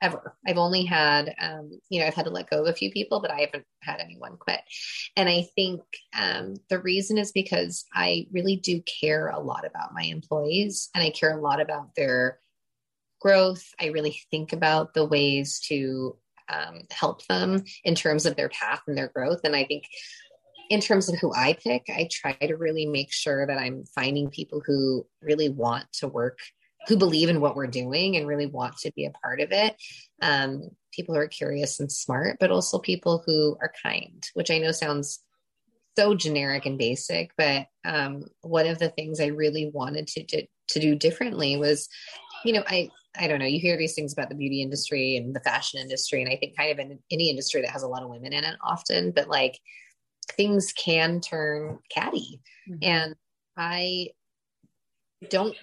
[0.00, 0.36] ever.
[0.46, 3.20] I've only had, um, you know, I've had to let go of a few people,
[3.20, 4.60] but I haven't had anyone quit.
[5.16, 5.80] And I think
[6.16, 11.02] um, the reason is because I really do care a lot about my employees and
[11.02, 12.38] I care a lot about their
[13.20, 13.64] growth.
[13.80, 16.16] I really think about the ways to
[16.48, 19.40] um, help them in terms of their path and their growth.
[19.44, 19.84] And I think
[20.70, 24.30] in terms of who I pick, I try to really make sure that I'm finding
[24.30, 26.38] people who really want to work,
[26.86, 29.76] who believe in what we're doing and really want to be a part of it.
[30.20, 34.58] Um, people who are curious and smart, but also people who are kind, which I
[34.58, 35.20] know sounds
[35.98, 37.30] so generic and basic.
[37.36, 41.88] But um, one of the things I really wanted to, to, to do differently was,
[42.44, 45.34] you know, I, I don't know, you hear these things about the beauty industry and
[45.34, 48.02] the fashion industry, and I think kind of in any industry that has a lot
[48.02, 49.58] of women in it often, but like,
[50.32, 52.40] things can turn catty.
[52.68, 52.78] Mm-hmm.
[52.82, 53.14] And
[53.56, 54.08] I
[55.30, 55.56] don't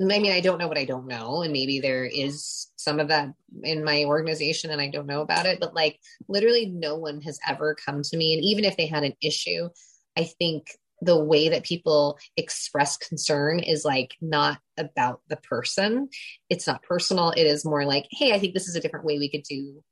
[0.00, 1.42] I mean, I don't know what I don't know.
[1.42, 3.34] And maybe there is some of that
[3.64, 5.60] in my organization and I don't know about it.
[5.60, 8.34] But like literally no one has ever come to me.
[8.34, 9.68] And even if they had an issue,
[10.16, 10.68] I think
[11.00, 16.08] the way that people express concern is like not about the person.
[16.48, 17.30] It's not personal.
[17.30, 19.82] It is more like, hey, I think this is a different way we could do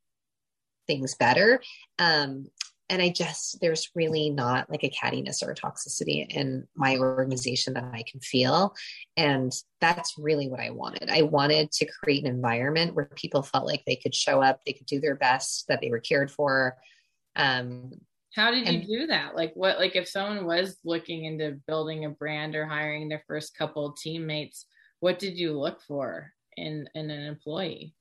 [0.87, 1.63] things better.
[1.99, 2.47] Um,
[2.91, 7.75] and I just, there's really not like a cattiness or a toxicity in my organization
[7.75, 8.75] that I can feel.
[9.17, 11.11] And that's really what I wanted.
[11.11, 14.73] I wanted to create an environment where people felt like they could show up, they
[14.73, 16.77] could do their best, that they were cared for.
[17.37, 17.93] Um,
[18.35, 19.35] how did you do that?
[19.35, 23.57] Like what like if someone was looking into building a brand or hiring their first
[23.57, 24.67] couple teammates,
[25.01, 27.95] what did you look for in in an employee?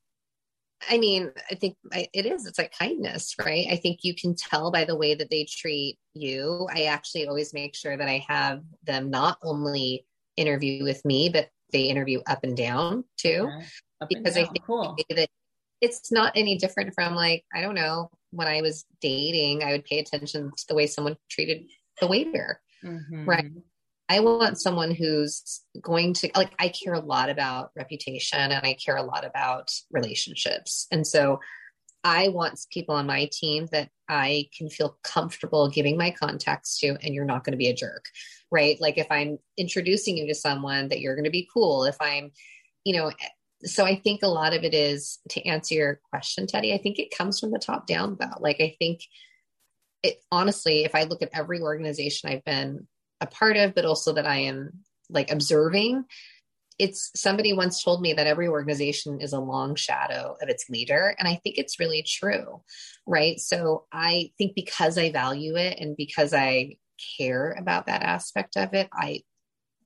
[0.90, 2.46] I mean, I think it is.
[2.46, 3.66] It's like kindness, right?
[3.72, 6.68] I think you can tell by the way that they treat you.
[6.74, 11.50] I actually always make sure that I have them not only interview with me, but
[11.74, 13.50] they interview up and down too.
[13.50, 14.44] Yeah, because down.
[14.44, 14.96] I think cool.
[15.10, 15.30] that
[15.82, 19.86] it's not any different from like, I don't know, when I was dating, I would
[19.86, 22.62] pay attention to the way someone treated the waiter.
[22.84, 23.26] Mm-hmm.
[23.26, 23.52] Right.
[24.10, 28.74] I want someone who's going to like I care a lot about reputation and I
[28.74, 30.88] care a lot about relationships.
[30.92, 31.40] And so
[32.04, 36.98] I want people on my team that I can feel comfortable giving my contacts to
[37.02, 38.06] and you're not going to be a jerk.
[38.50, 38.80] Right?
[38.80, 42.32] Like if I'm introducing you to someone that you're going to be cool, if I'm
[42.86, 43.12] you know
[43.64, 46.74] so I think a lot of it is to answer your question, Teddy.
[46.74, 48.38] I think it comes from the top down though.
[48.40, 49.02] Like I think
[50.04, 52.88] it honestly, if I look at every organization I've been
[53.20, 56.06] a part of, but also that I am like observing.
[56.78, 61.16] It's somebody once told me that every organization is a long shadow of its leader.
[61.18, 62.62] And I think it's really true.
[63.08, 63.40] Right.
[63.40, 66.76] So I think because I value it and because I
[67.18, 69.22] care about that aspect of it, I,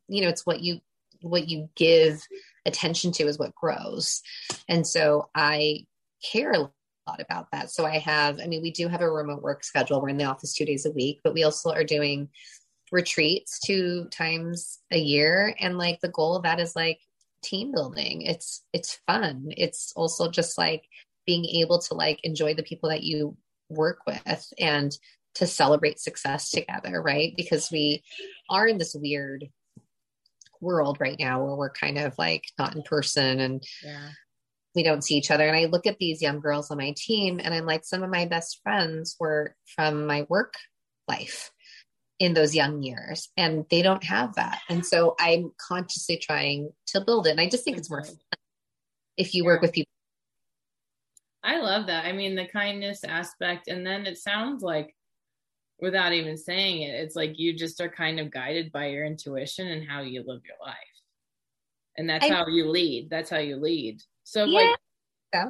[0.10, 0.81] you know, it's what you,
[1.21, 2.21] what you give
[2.65, 4.21] attention to is what grows.
[4.67, 5.86] And so I
[6.32, 7.71] care a lot about that.
[7.71, 10.02] So I have, I mean, we do have a remote work schedule.
[10.02, 12.30] We're in the office two days a week, but we also are doing
[12.91, 17.00] retreats two times a year and like the goal of that is like
[17.41, 20.84] team building it's it's fun it's also just like
[21.26, 23.36] being able to like enjoy the people that you
[23.69, 24.97] work with and
[25.34, 28.04] to celebrate success together right because we
[28.50, 29.47] are in this weird
[30.62, 34.10] world right now where we're kind of like not in person and yeah.
[34.76, 35.47] we don't see each other.
[35.47, 38.10] And i look at these young girls on my team and i'm like some of
[38.10, 40.54] my best friends were from my work
[41.08, 41.52] life
[42.19, 44.60] in those young years and they don't have that.
[44.69, 47.32] And so i'm consciously trying to build it.
[47.32, 48.17] And i just think it's more fun
[49.17, 49.47] if you yeah.
[49.47, 49.91] work with people.
[51.43, 52.06] I love that.
[52.06, 53.67] I mean the kindness aspect.
[53.67, 54.95] And then it sounds like
[55.81, 59.67] without even saying it it's like you just are kind of guided by your intuition
[59.67, 60.75] and how you live your life.
[61.97, 63.09] And that's I, how you lead.
[63.09, 64.01] That's how you lead.
[64.23, 64.59] So yeah.
[64.59, 64.79] like
[65.33, 65.49] yeah.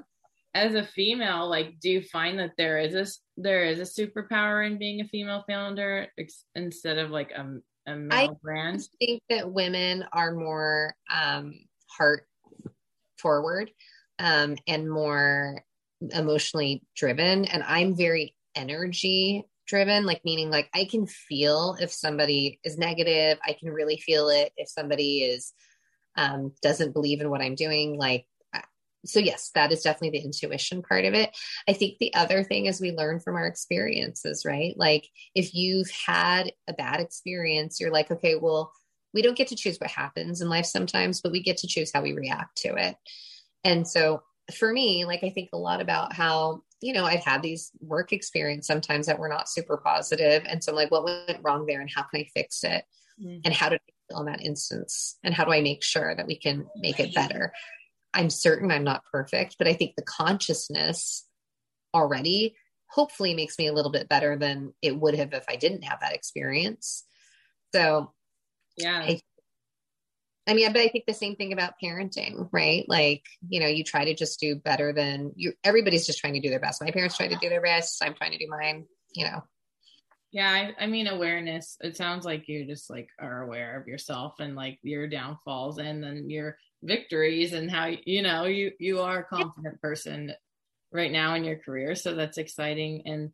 [0.53, 3.05] As a female like do you find that there is a
[3.39, 7.59] there is a superpower in being a female founder ex- instead of like a,
[7.91, 8.81] a male I brand?
[8.81, 11.53] I think that women are more um
[11.87, 12.25] heart
[13.19, 13.69] forward
[14.19, 15.61] um and more
[16.09, 17.45] emotionally driven.
[17.45, 23.39] And i'm very energy driven like meaning like i can feel if somebody is negative
[23.47, 25.53] i can really feel it if somebody is
[26.17, 28.25] um doesn't believe in what i'm doing like
[29.05, 31.35] so yes that is definitely the intuition part of it.
[31.67, 34.75] I think the other thing is we learn from our experiences right?
[34.77, 38.71] Like if you've had a bad experience you're like okay well
[39.13, 41.91] we don't get to choose what happens in life sometimes but we get to choose
[41.93, 42.95] how we react to it.
[43.63, 44.23] And so
[44.55, 48.11] for me like i think a lot about how you know i've had these work
[48.11, 51.81] experience sometimes that were not super positive and so i'm like what went wrong there
[51.81, 52.83] and how can i fix it
[53.21, 53.39] mm-hmm.
[53.45, 56.27] and how did I feel in that instance and how do i make sure that
[56.27, 57.53] we can make it better
[58.13, 61.25] I'm certain I'm not perfect, but I think the consciousness
[61.93, 62.55] already
[62.87, 66.01] hopefully makes me a little bit better than it would have if I didn't have
[66.01, 67.05] that experience.
[67.73, 68.11] So,
[68.77, 68.99] yeah.
[68.99, 69.21] I,
[70.47, 72.83] I mean, but I think the same thing about parenting, right?
[72.87, 76.39] Like, you know, you try to just do better than you, everybody's just trying to
[76.39, 76.83] do their best.
[76.83, 78.03] My parents try to do their best.
[78.03, 79.43] I'm trying to do mine, you know.
[80.31, 80.49] Yeah.
[80.49, 84.55] I, I mean, awareness, it sounds like you just like are aware of yourself and
[84.55, 89.35] like your downfalls and then your victories and how you know you you are a
[89.35, 90.33] confident person
[90.91, 93.31] right now in your career so that's exciting and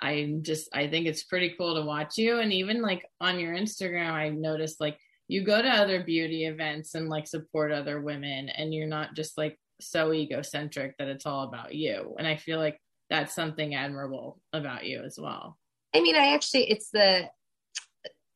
[0.00, 3.54] I'm just i think it's pretty cool to watch you and even like on your
[3.54, 4.98] instagram i noticed like
[5.28, 9.38] you go to other beauty events and like support other women and you're not just
[9.38, 12.78] like so egocentric that it's all about you and i feel like
[13.10, 15.58] that's something admirable about you as well
[15.94, 17.28] i mean i actually it's the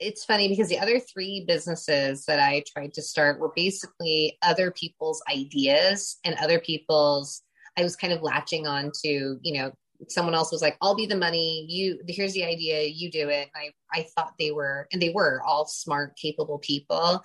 [0.01, 4.70] it's funny because the other three businesses that I tried to start were basically other
[4.70, 7.43] people's ideas and other people's.
[7.76, 9.72] I was kind of latching on to, you know,
[10.07, 11.66] someone else was like, "I'll be the money.
[11.68, 12.84] You here's the idea.
[12.84, 17.22] You do it." I I thought they were, and they were all smart, capable people,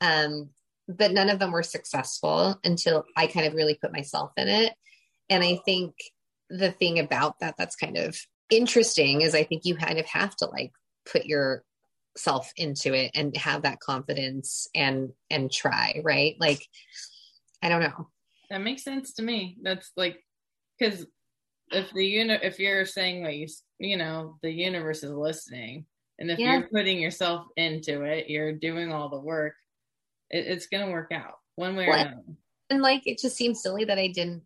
[0.00, 0.50] um,
[0.88, 4.72] but none of them were successful until I kind of really put myself in it.
[5.28, 5.94] And I think
[6.48, 8.18] the thing about that that's kind of
[8.50, 10.72] interesting is I think you kind of have to like
[11.10, 16.36] put yourself into it and have that confidence and and try, right?
[16.40, 16.66] Like
[17.62, 18.08] I don't know.
[18.50, 19.58] That makes sense to me.
[19.62, 20.24] That's like
[20.78, 21.06] because
[21.70, 23.46] if the uni- if you're saying that you
[23.78, 25.86] you know the universe is listening,
[26.18, 26.58] and if yeah.
[26.58, 29.54] you're putting yourself into it, you're doing all the work.
[30.30, 31.98] It, it's gonna work out one way what?
[31.98, 32.22] or another.
[32.70, 34.42] And like it just seems silly that I didn't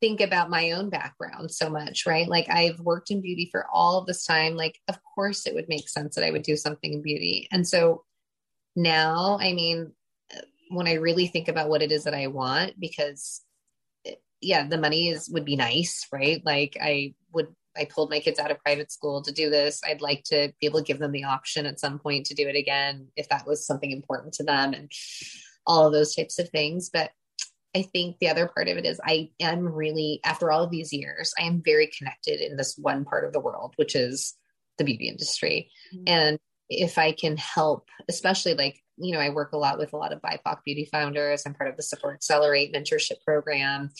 [0.00, 2.28] think about my own background so much, right?
[2.28, 4.56] Like I've worked in beauty for all of this time.
[4.56, 7.48] Like, of course, it would make sense that I would do something in beauty.
[7.50, 8.04] And so
[8.74, 9.92] now, I mean,
[10.70, 13.42] when I really think about what it is that I want, because
[14.40, 16.42] yeah, the money is would be nice, right?
[16.44, 19.80] Like I would I pulled my kids out of private school to do this.
[19.84, 22.48] I'd like to be able to give them the option at some point to do
[22.48, 24.90] it again if that was something important to them and
[25.66, 26.90] all of those types of things.
[26.90, 27.10] But
[27.74, 30.92] I think the other part of it is I am really, after all of these
[30.92, 34.34] years, I am very connected in this one part of the world, which is
[34.78, 35.70] the beauty industry.
[35.94, 36.04] Mm-hmm.
[36.06, 36.38] And
[36.70, 40.12] if I can help, especially like, you know, I work a lot with a lot
[40.12, 41.42] of BIPOC beauty founders.
[41.44, 43.90] I'm part of the Sephora Accelerate mentorship program.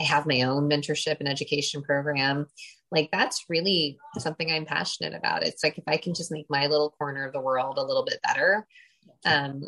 [0.00, 2.46] I have my own mentorship and education program.
[2.90, 5.44] Like, that's really something I'm passionate about.
[5.44, 8.04] It's like if I can just make my little corner of the world a little
[8.04, 8.66] bit better,
[9.24, 9.62] um,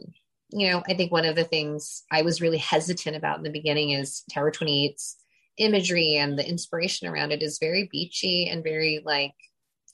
[0.51, 3.51] you know, I think one of the things I was really hesitant about in the
[3.51, 5.17] beginning is Tower 28's
[5.59, 9.33] imagery and the inspiration around it is very beachy and very like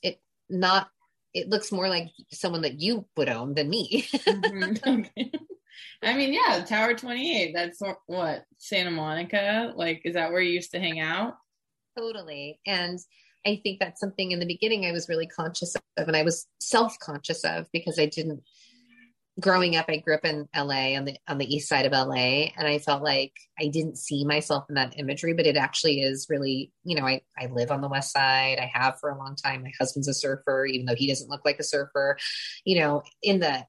[0.01, 0.19] it
[0.49, 0.89] not
[1.33, 4.07] it looks more like someone that you would own than me.
[4.13, 5.23] mm-hmm.
[6.03, 10.71] I mean, yeah, Tower 28, that's what Santa Monica, like is that where you used
[10.71, 11.35] to hang out?
[11.97, 12.59] Totally.
[12.67, 12.99] And
[13.45, 16.47] I think that's something in the beginning I was really conscious of and I was
[16.59, 18.43] self-conscious of because I didn't
[19.39, 22.51] growing up, I grew up in LA on the on the east side of LA,
[22.55, 26.27] and I felt like I didn't see myself in that imagery, but it actually is
[26.29, 28.59] really, you know, I I live on the west side.
[28.59, 29.63] I have for a long time.
[29.63, 32.17] My husband's a surfer, even though he doesn't look like a surfer,
[32.65, 33.65] you know, in the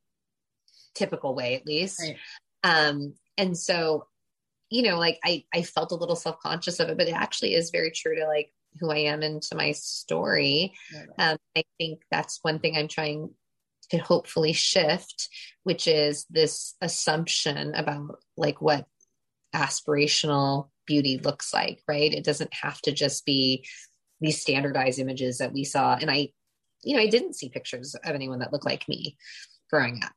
[0.95, 2.01] typical way at least.
[2.01, 2.17] Right.
[2.63, 4.07] Um, and so,
[4.71, 7.55] you know, like I I felt a little self conscious of it, but it actually
[7.55, 10.75] is very true to like who I am and to my story.
[11.19, 13.31] Um, I think that's one thing I'm trying
[13.97, 15.29] to hopefully shift,
[15.63, 18.87] which is this assumption about like what
[19.55, 22.13] aspirational beauty looks like, right?
[22.13, 23.67] It doesn't have to just be
[24.21, 25.97] these standardized images that we saw.
[26.01, 26.31] And I,
[26.83, 29.17] you know, I didn't see pictures of anyone that looked like me
[29.71, 30.13] growing up.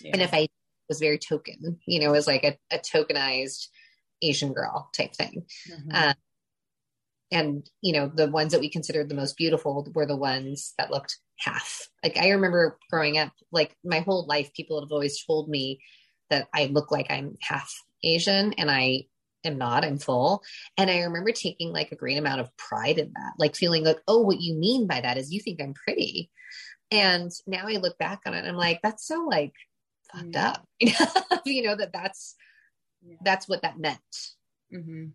[0.00, 0.10] Yeah.
[0.14, 0.48] And if I
[0.88, 3.66] was very token, you know, it was like a, a tokenized
[4.22, 5.46] Asian girl type thing.
[5.70, 5.90] Mm-hmm.
[5.92, 6.14] Uh,
[7.32, 10.90] and you know the ones that we considered the most beautiful were the ones that
[10.90, 15.48] looked half like i remember growing up like my whole life people have always told
[15.48, 15.80] me
[16.28, 17.72] that i look like i'm half
[18.04, 19.04] asian and i
[19.44, 20.42] am not i'm full
[20.76, 23.98] and i remember taking like a great amount of pride in that like feeling like
[24.06, 26.30] oh what you mean by that is you think i'm pretty
[26.90, 29.52] and now i look back on it i'm like that's so like
[30.12, 30.44] fucked mm.
[30.44, 30.66] up
[31.46, 32.34] you know that that's
[33.02, 33.16] yeah.
[33.24, 33.98] that's what that meant
[34.74, 35.06] mm-hmm.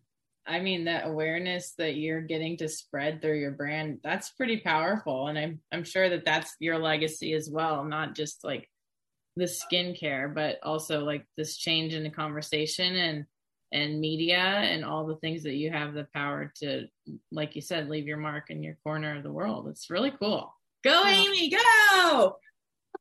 [0.48, 5.28] I mean, that awareness that you're getting to spread through your brand, that's pretty powerful.
[5.28, 8.70] And I'm, I'm sure that that's your legacy as well, not just like
[9.36, 13.26] the skincare, but also like this change in the conversation and,
[13.72, 16.86] and media and all the things that you have the power to,
[17.32, 19.68] like you said, leave your mark in your corner of the world.
[19.68, 20.54] It's really cool.
[20.84, 22.38] Go, Amy, go.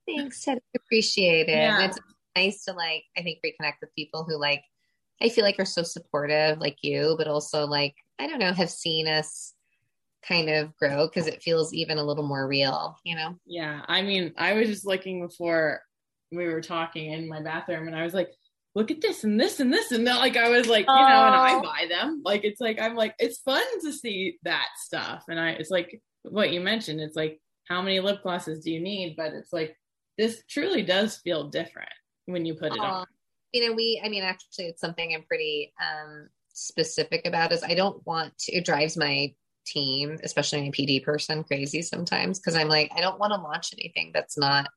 [0.08, 0.48] Thanks.
[0.48, 1.56] I appreciate it.
[1.56, 1.84] Yeah.
[1.84, 1.98] It's
[2.34, 4.64] nice to like, I think, reconnect with people who like
[5.22, 8.70] I feel like are so supportive like you, but also like, I don't know, have
[8.70, 9.54] seen us
[10.26, 13.36] kind of grow because it feels even a little more real, you know?
[13.46, 13.82] Yeah.
[13.86, 15.82] I mean, I was just looking before
[16.32, 18.30] we were talking in my bathroom and I was like,
[18.74, 19.92] look at this and this and this.
[19.92, 22.22] And then like I was like, you know, and I buy them.
[22.24, 25.24] Like it's like I'm like, it's fun to see that stuff.
[25.28, 28.80] And I it's like what you mentioned, it's like how many lip glosses do you
[28.80, 29.14] need?
[29.16, 29.76] But it's like
[30.18, 31.90] this truly does feel different
[32.26, 33.06] when you put it on
[33.54, 37.52] you know, we, I mean, actually, it's something I'm pretty um, specific about.
[37.52, 38.52] Is I don't want to.
[38.52, 39.32] It drives my
[39.64, 43.72] team, especially my PD person, crazy sometimes because I'm like, I don't want to launch
[43.72, 44.68] anything that's not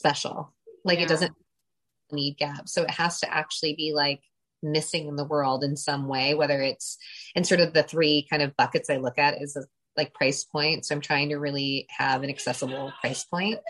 [0.00, 0.52] special.
[0.84, 1.04] Like yeah.
[1.04, 1.34] it doesn't
[2.10, 4.22] need gaps, so it has to actually be like
[4.60, 6.34] missing in the world in some way.
[6.34, 6.98] Whether it's
[7.36, 9.62] and sort of the three kind of buckets I look at is a,
[9.96, 10.84] like price point.
[10.84, 13.60] So I'm trying to really have an accessible price point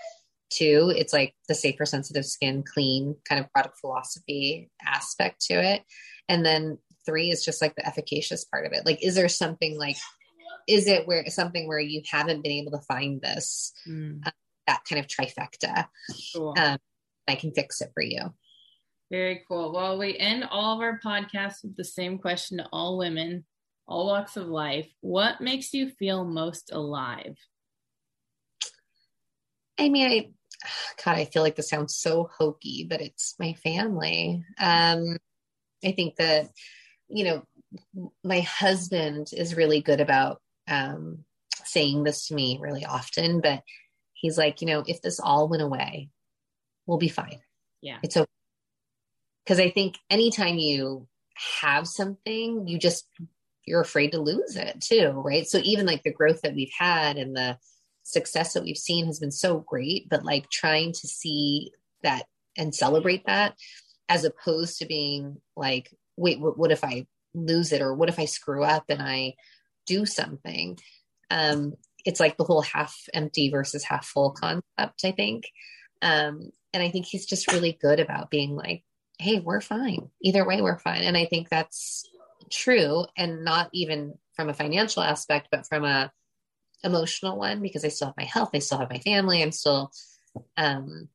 [0.51, 5.83] Two, it's like the safer sensitive skin clean kind of product philosophy aspect to it
[6.29, 9.79] and then three is just like the efficacious part of it like is there something
[9.79, 9.97] like
[10.67, 14.19] is it where something where you haven't been able to find this mm.
[14.27, 14.31] uh,
[14.67, 15.87] that kind of trifecta
[16.35, 16.55] cool.
[16.59, 16.77] um,
[17.29, 18.21] i can fix it for you
[19.11, 22.99] very cool well we end all of our podcasts with the same question to all
[22.99, 23.45] women
[23.89, 24.87] all walks of life.
[25.01, 27.37] What makes you feel most alive?
[29.79, 30.31] I mean, I,
[31.05, 34.45] God, I feel like this sounds so hokey, but it's my family.
[34.59, 35.17] Um,
[35.85, 36.49] I think that,
[37.09, 41.25] you know, my husband is really good about um,
[41.65, 43.63] saying this to me really often, but
[44.15, 46.11] he's like, you know, if this all went away,
[46.87, 47.41] we'll be fine.
[47.81, 47.99] Yeah.
[48.03, 48.27] It's okay.
[49.45, 51.07] Because I think anytime you
[51.61, 53.07] have something, you just,
[53.65, 55.47] you're afraid to lose it too, right?
[55.47, 57.59] So even like the growth that we've had and the
[58.09, 61.71] success that we've seen has been so great, but like trying to see
[62.03, 62.25] that
[62.57, 63.55] and celebrate that
[64.09, 68.19] as opposed to being like, wait, what, what if I lose it or what if
[68.19, 69.35] I screw up and I
[69.87, 70.79] do something?
[71.31, 71.75] Um,
[72.07, 75.45] it's like the whole half empty versus half full concept, I think.
[76.01, 78.85] Um, and I think he's just really good about being like,
[79.19, 80.09] hey, we're fine.
[80.23, 81.03] Either way, we're fine.
[81.03, 82.09] And I think that's
[82.51, 83.05] true.
[83.19, 86.11] And not even from a financial aspect, but from a
[86.85, 89.93] emotional one, because I still have my health, I still have my family, I'm still
[90.57, 91.09] um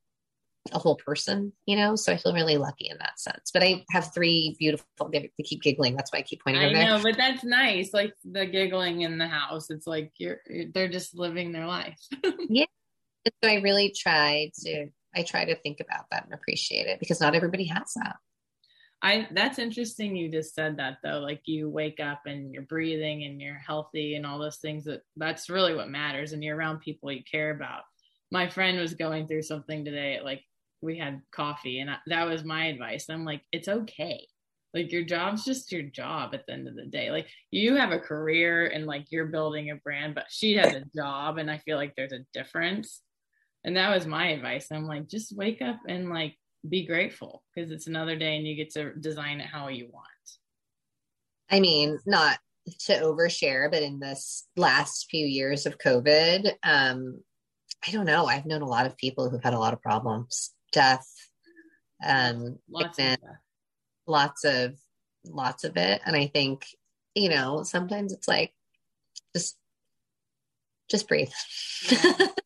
[0.71, 1.95] a whole person, you know.
[1.95, 3.51] So I feel really lucky in that sense.
[3.53, 5.09] But I have three beautiful.
[5.11, 5.95] They, keep giggling.
[5.95, 6.63] That's why I keep pointing.
[6.63, 7.11] I know, there.
[7.11, 7.93] but that's nice.
[7.93, 9.69] Like the giggling in the house.
[9.69, 10.39] It's like you're.
[10.73, 11.99] They're just living their life.
[12.49, 12.65] yeah.
[13.25, 14.87] So I really try to.
[15.15, 18.15] I try to think about that and appreciate it because not everybody has that.
[19.03, 23.25] I that's interesting you just said that though like you wake up and you're breathing
[23.25, 26.79] and you're healthy and all those things that that's really what matters and you're around
[26.79, 27.81] people you care about.
[28.31, 30.41] My friend was going through something today like
[30.81, 33.07] we had coffee and I, that was my advice.
[33.09, 34.25] I'm like it's okay.
[34.73, 37.11] Like your job's just your job at the end of the day.
[37.11, 40.85] Like you have a career and like you're building a brand but she has a
[40.95, 43.01] job and I feel like there's a difference.
[43.65, 44.67] And that was my advice.
[44.71, 46.37] I'm like just wake up and like
[46.67, 50.07] be grateful because it's another day and you get to design it how you want.
[51.49, 52.39] I mean, not
[52.85, 57.21] to overshare, but in this last few years of COVID, um,
[57.85, 58.25] I don't know.
[58.25, 61.07] I've known a lot of people who've had a lot of problems, death,
[62.05, 63.17] um, lots of
[64.07, 64.73] lots of
[65.25, 66.01] lots of it.
[66.05, 66.65] And I think,
[67.13, 68.53] you know, sometimes it's like
[69.35, 69.57] just
[70.89, 71.31] just breathe.
[71.89, 72.13] Yeah.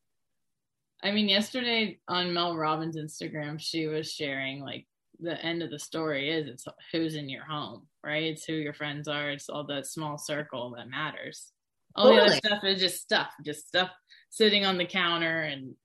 [1.03, 4.87] I mean, yesterday on Mel Robbins' Instagram, she was sharing like
[5.19, 8.23] the end of the story is it's who's in your home, right?
[8.23, 9.29] It's who your friends are.
[9.29, 11.51] It's all that small circle that matters.
[11.95, 12.29] All totally.
[12.29, 13.89] the other stuff is just stuff, just stuff
[14.29, 15.75] sitting on the counter and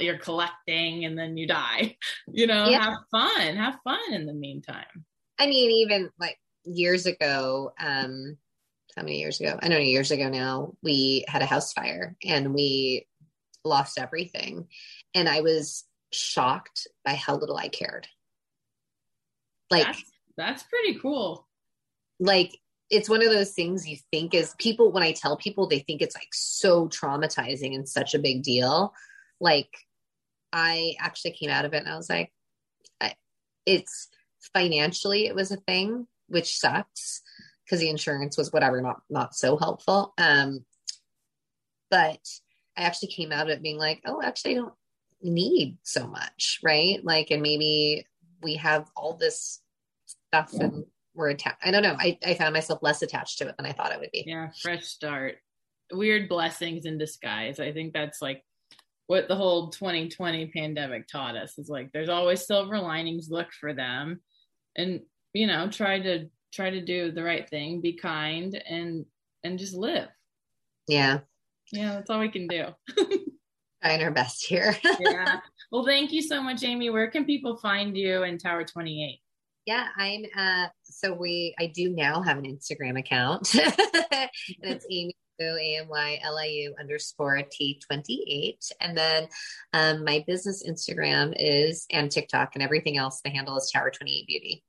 [0.00, 1.96] you're collecting and then you die.
[2.32, 2.82] You know, yeah.
[2.84, 5.04] have fun, have fun in the meantime.
[5.38, 8.36] I mean, even like years ago, um,
[8.96, 9.58] how many years ago?
[9.60, 13.08] I don't know, years ago now, we had a house fire and we
[13.64, 14.68] lost everything.
[15.14, 18.06] And I was shocked by how little I cared.
[19.70, 20.02] Like, that's,
[20.36, 21.46] that's pretty cool.
[22.18, 22.58] Like,
[22.90, 26.02] it's one of those things you think is people, when I tell people, they think
[26.02, 28.92] it's like so traumatizing and such a big deal.
[29.40, 29.70] Like,
[30.52, 32.32] I actually came out of it and I was like,
[33.00, 33.14] I,
[33.64, 34.08] it's
[34.52, 37.22] financially, it was a thing, which sucks
[37.64, 40.12] because the insurance was whatever, not, not so helpful.
[40.18, 40.64] Um,
[41.90, 42.18] but
[42.80, 44.74] I actually came out of it being like, oh, actually, I don't
[45.22, 47.04] need so much, right?
[47.04, 48.06] Like, and maybe
[48.42, 49.60] we have all this
[50.06, 51.58] stuff and we're attached.
[51.62, 51.96] I don't know.
[51.98, 54.24] I, I found myself less attached to it than I thought I would be.
[54.26, 55.36] Yeah, fresh start.
[55.92, 57.60] Weird blessings in disguise.
[57.60, 58.42] I think that's like
[59.08, 63.28] what the whole 2020 pandemic taught us is like there's always silver linings.
[63.28, 64.20] Look for them,
[64.76, 65.00] and
[65.34, 69.04] you know, try to try to do the right thing, be kind, and
[69.42, 70.08] and just live.
[70.86, 71.18] Yeah,
[71.72, 72.66] yeah, that's all we can do.
[73.82, 74.76] Trying our best here.
[75.00, 75.40] yeah.
[75.72, 76.90] Well, thank you so much, Amy.
[76.90, 79.20] Where can people find you in Tower 28?
[79.66, 83.54] Yeah, I'm uh so we I do now have an Instagram account.
[84.12, 84.28] and
[84.62, 88.64] it's Amy A M Y L I U underscore T twenty eight.
[88.80, 89.28] And then
[89.72, 94.26] um my business Instagram is and TikTok and everything else, the handle is Tower 28
[94.26, 94.64] Beauty.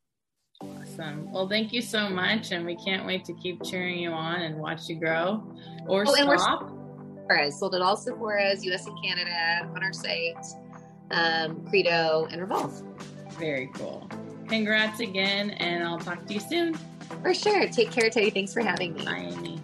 [0.61, 1.31] Awesome.
[1.31, 2.51] Well, thank you so much.
[2.51, 5.43] And we can't wait to keep cheering you on and watch you grow
[5.87, 6.80] or oh, stop.
[7.31, 10.35] We're sold at all Sephora's, US and Canada, on our site,
[11.11, 12.81] um, Credo, and Revolve.
[13.39, 14.09] Very cool.
[14.49, 16.73] Congrats again, and I'll talk to you soon.
[17.21, 17.69] For sure.
[17.69, 18.31] Take care, Teddy.
[18.31, 19.05] Thanks for having me.
[19.05, 19.61] Bye, Amy.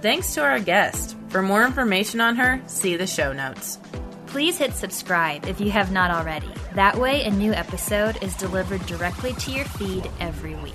[0.00, 1.16] Thanks to our guest.
[1.30, 3.80] For more information on her, see the show notes.
[4.26, 6.52] Please hit subscribe if you have not already.
[6.74, 10.74] That way, a new episode is delivered directly to your feed every week.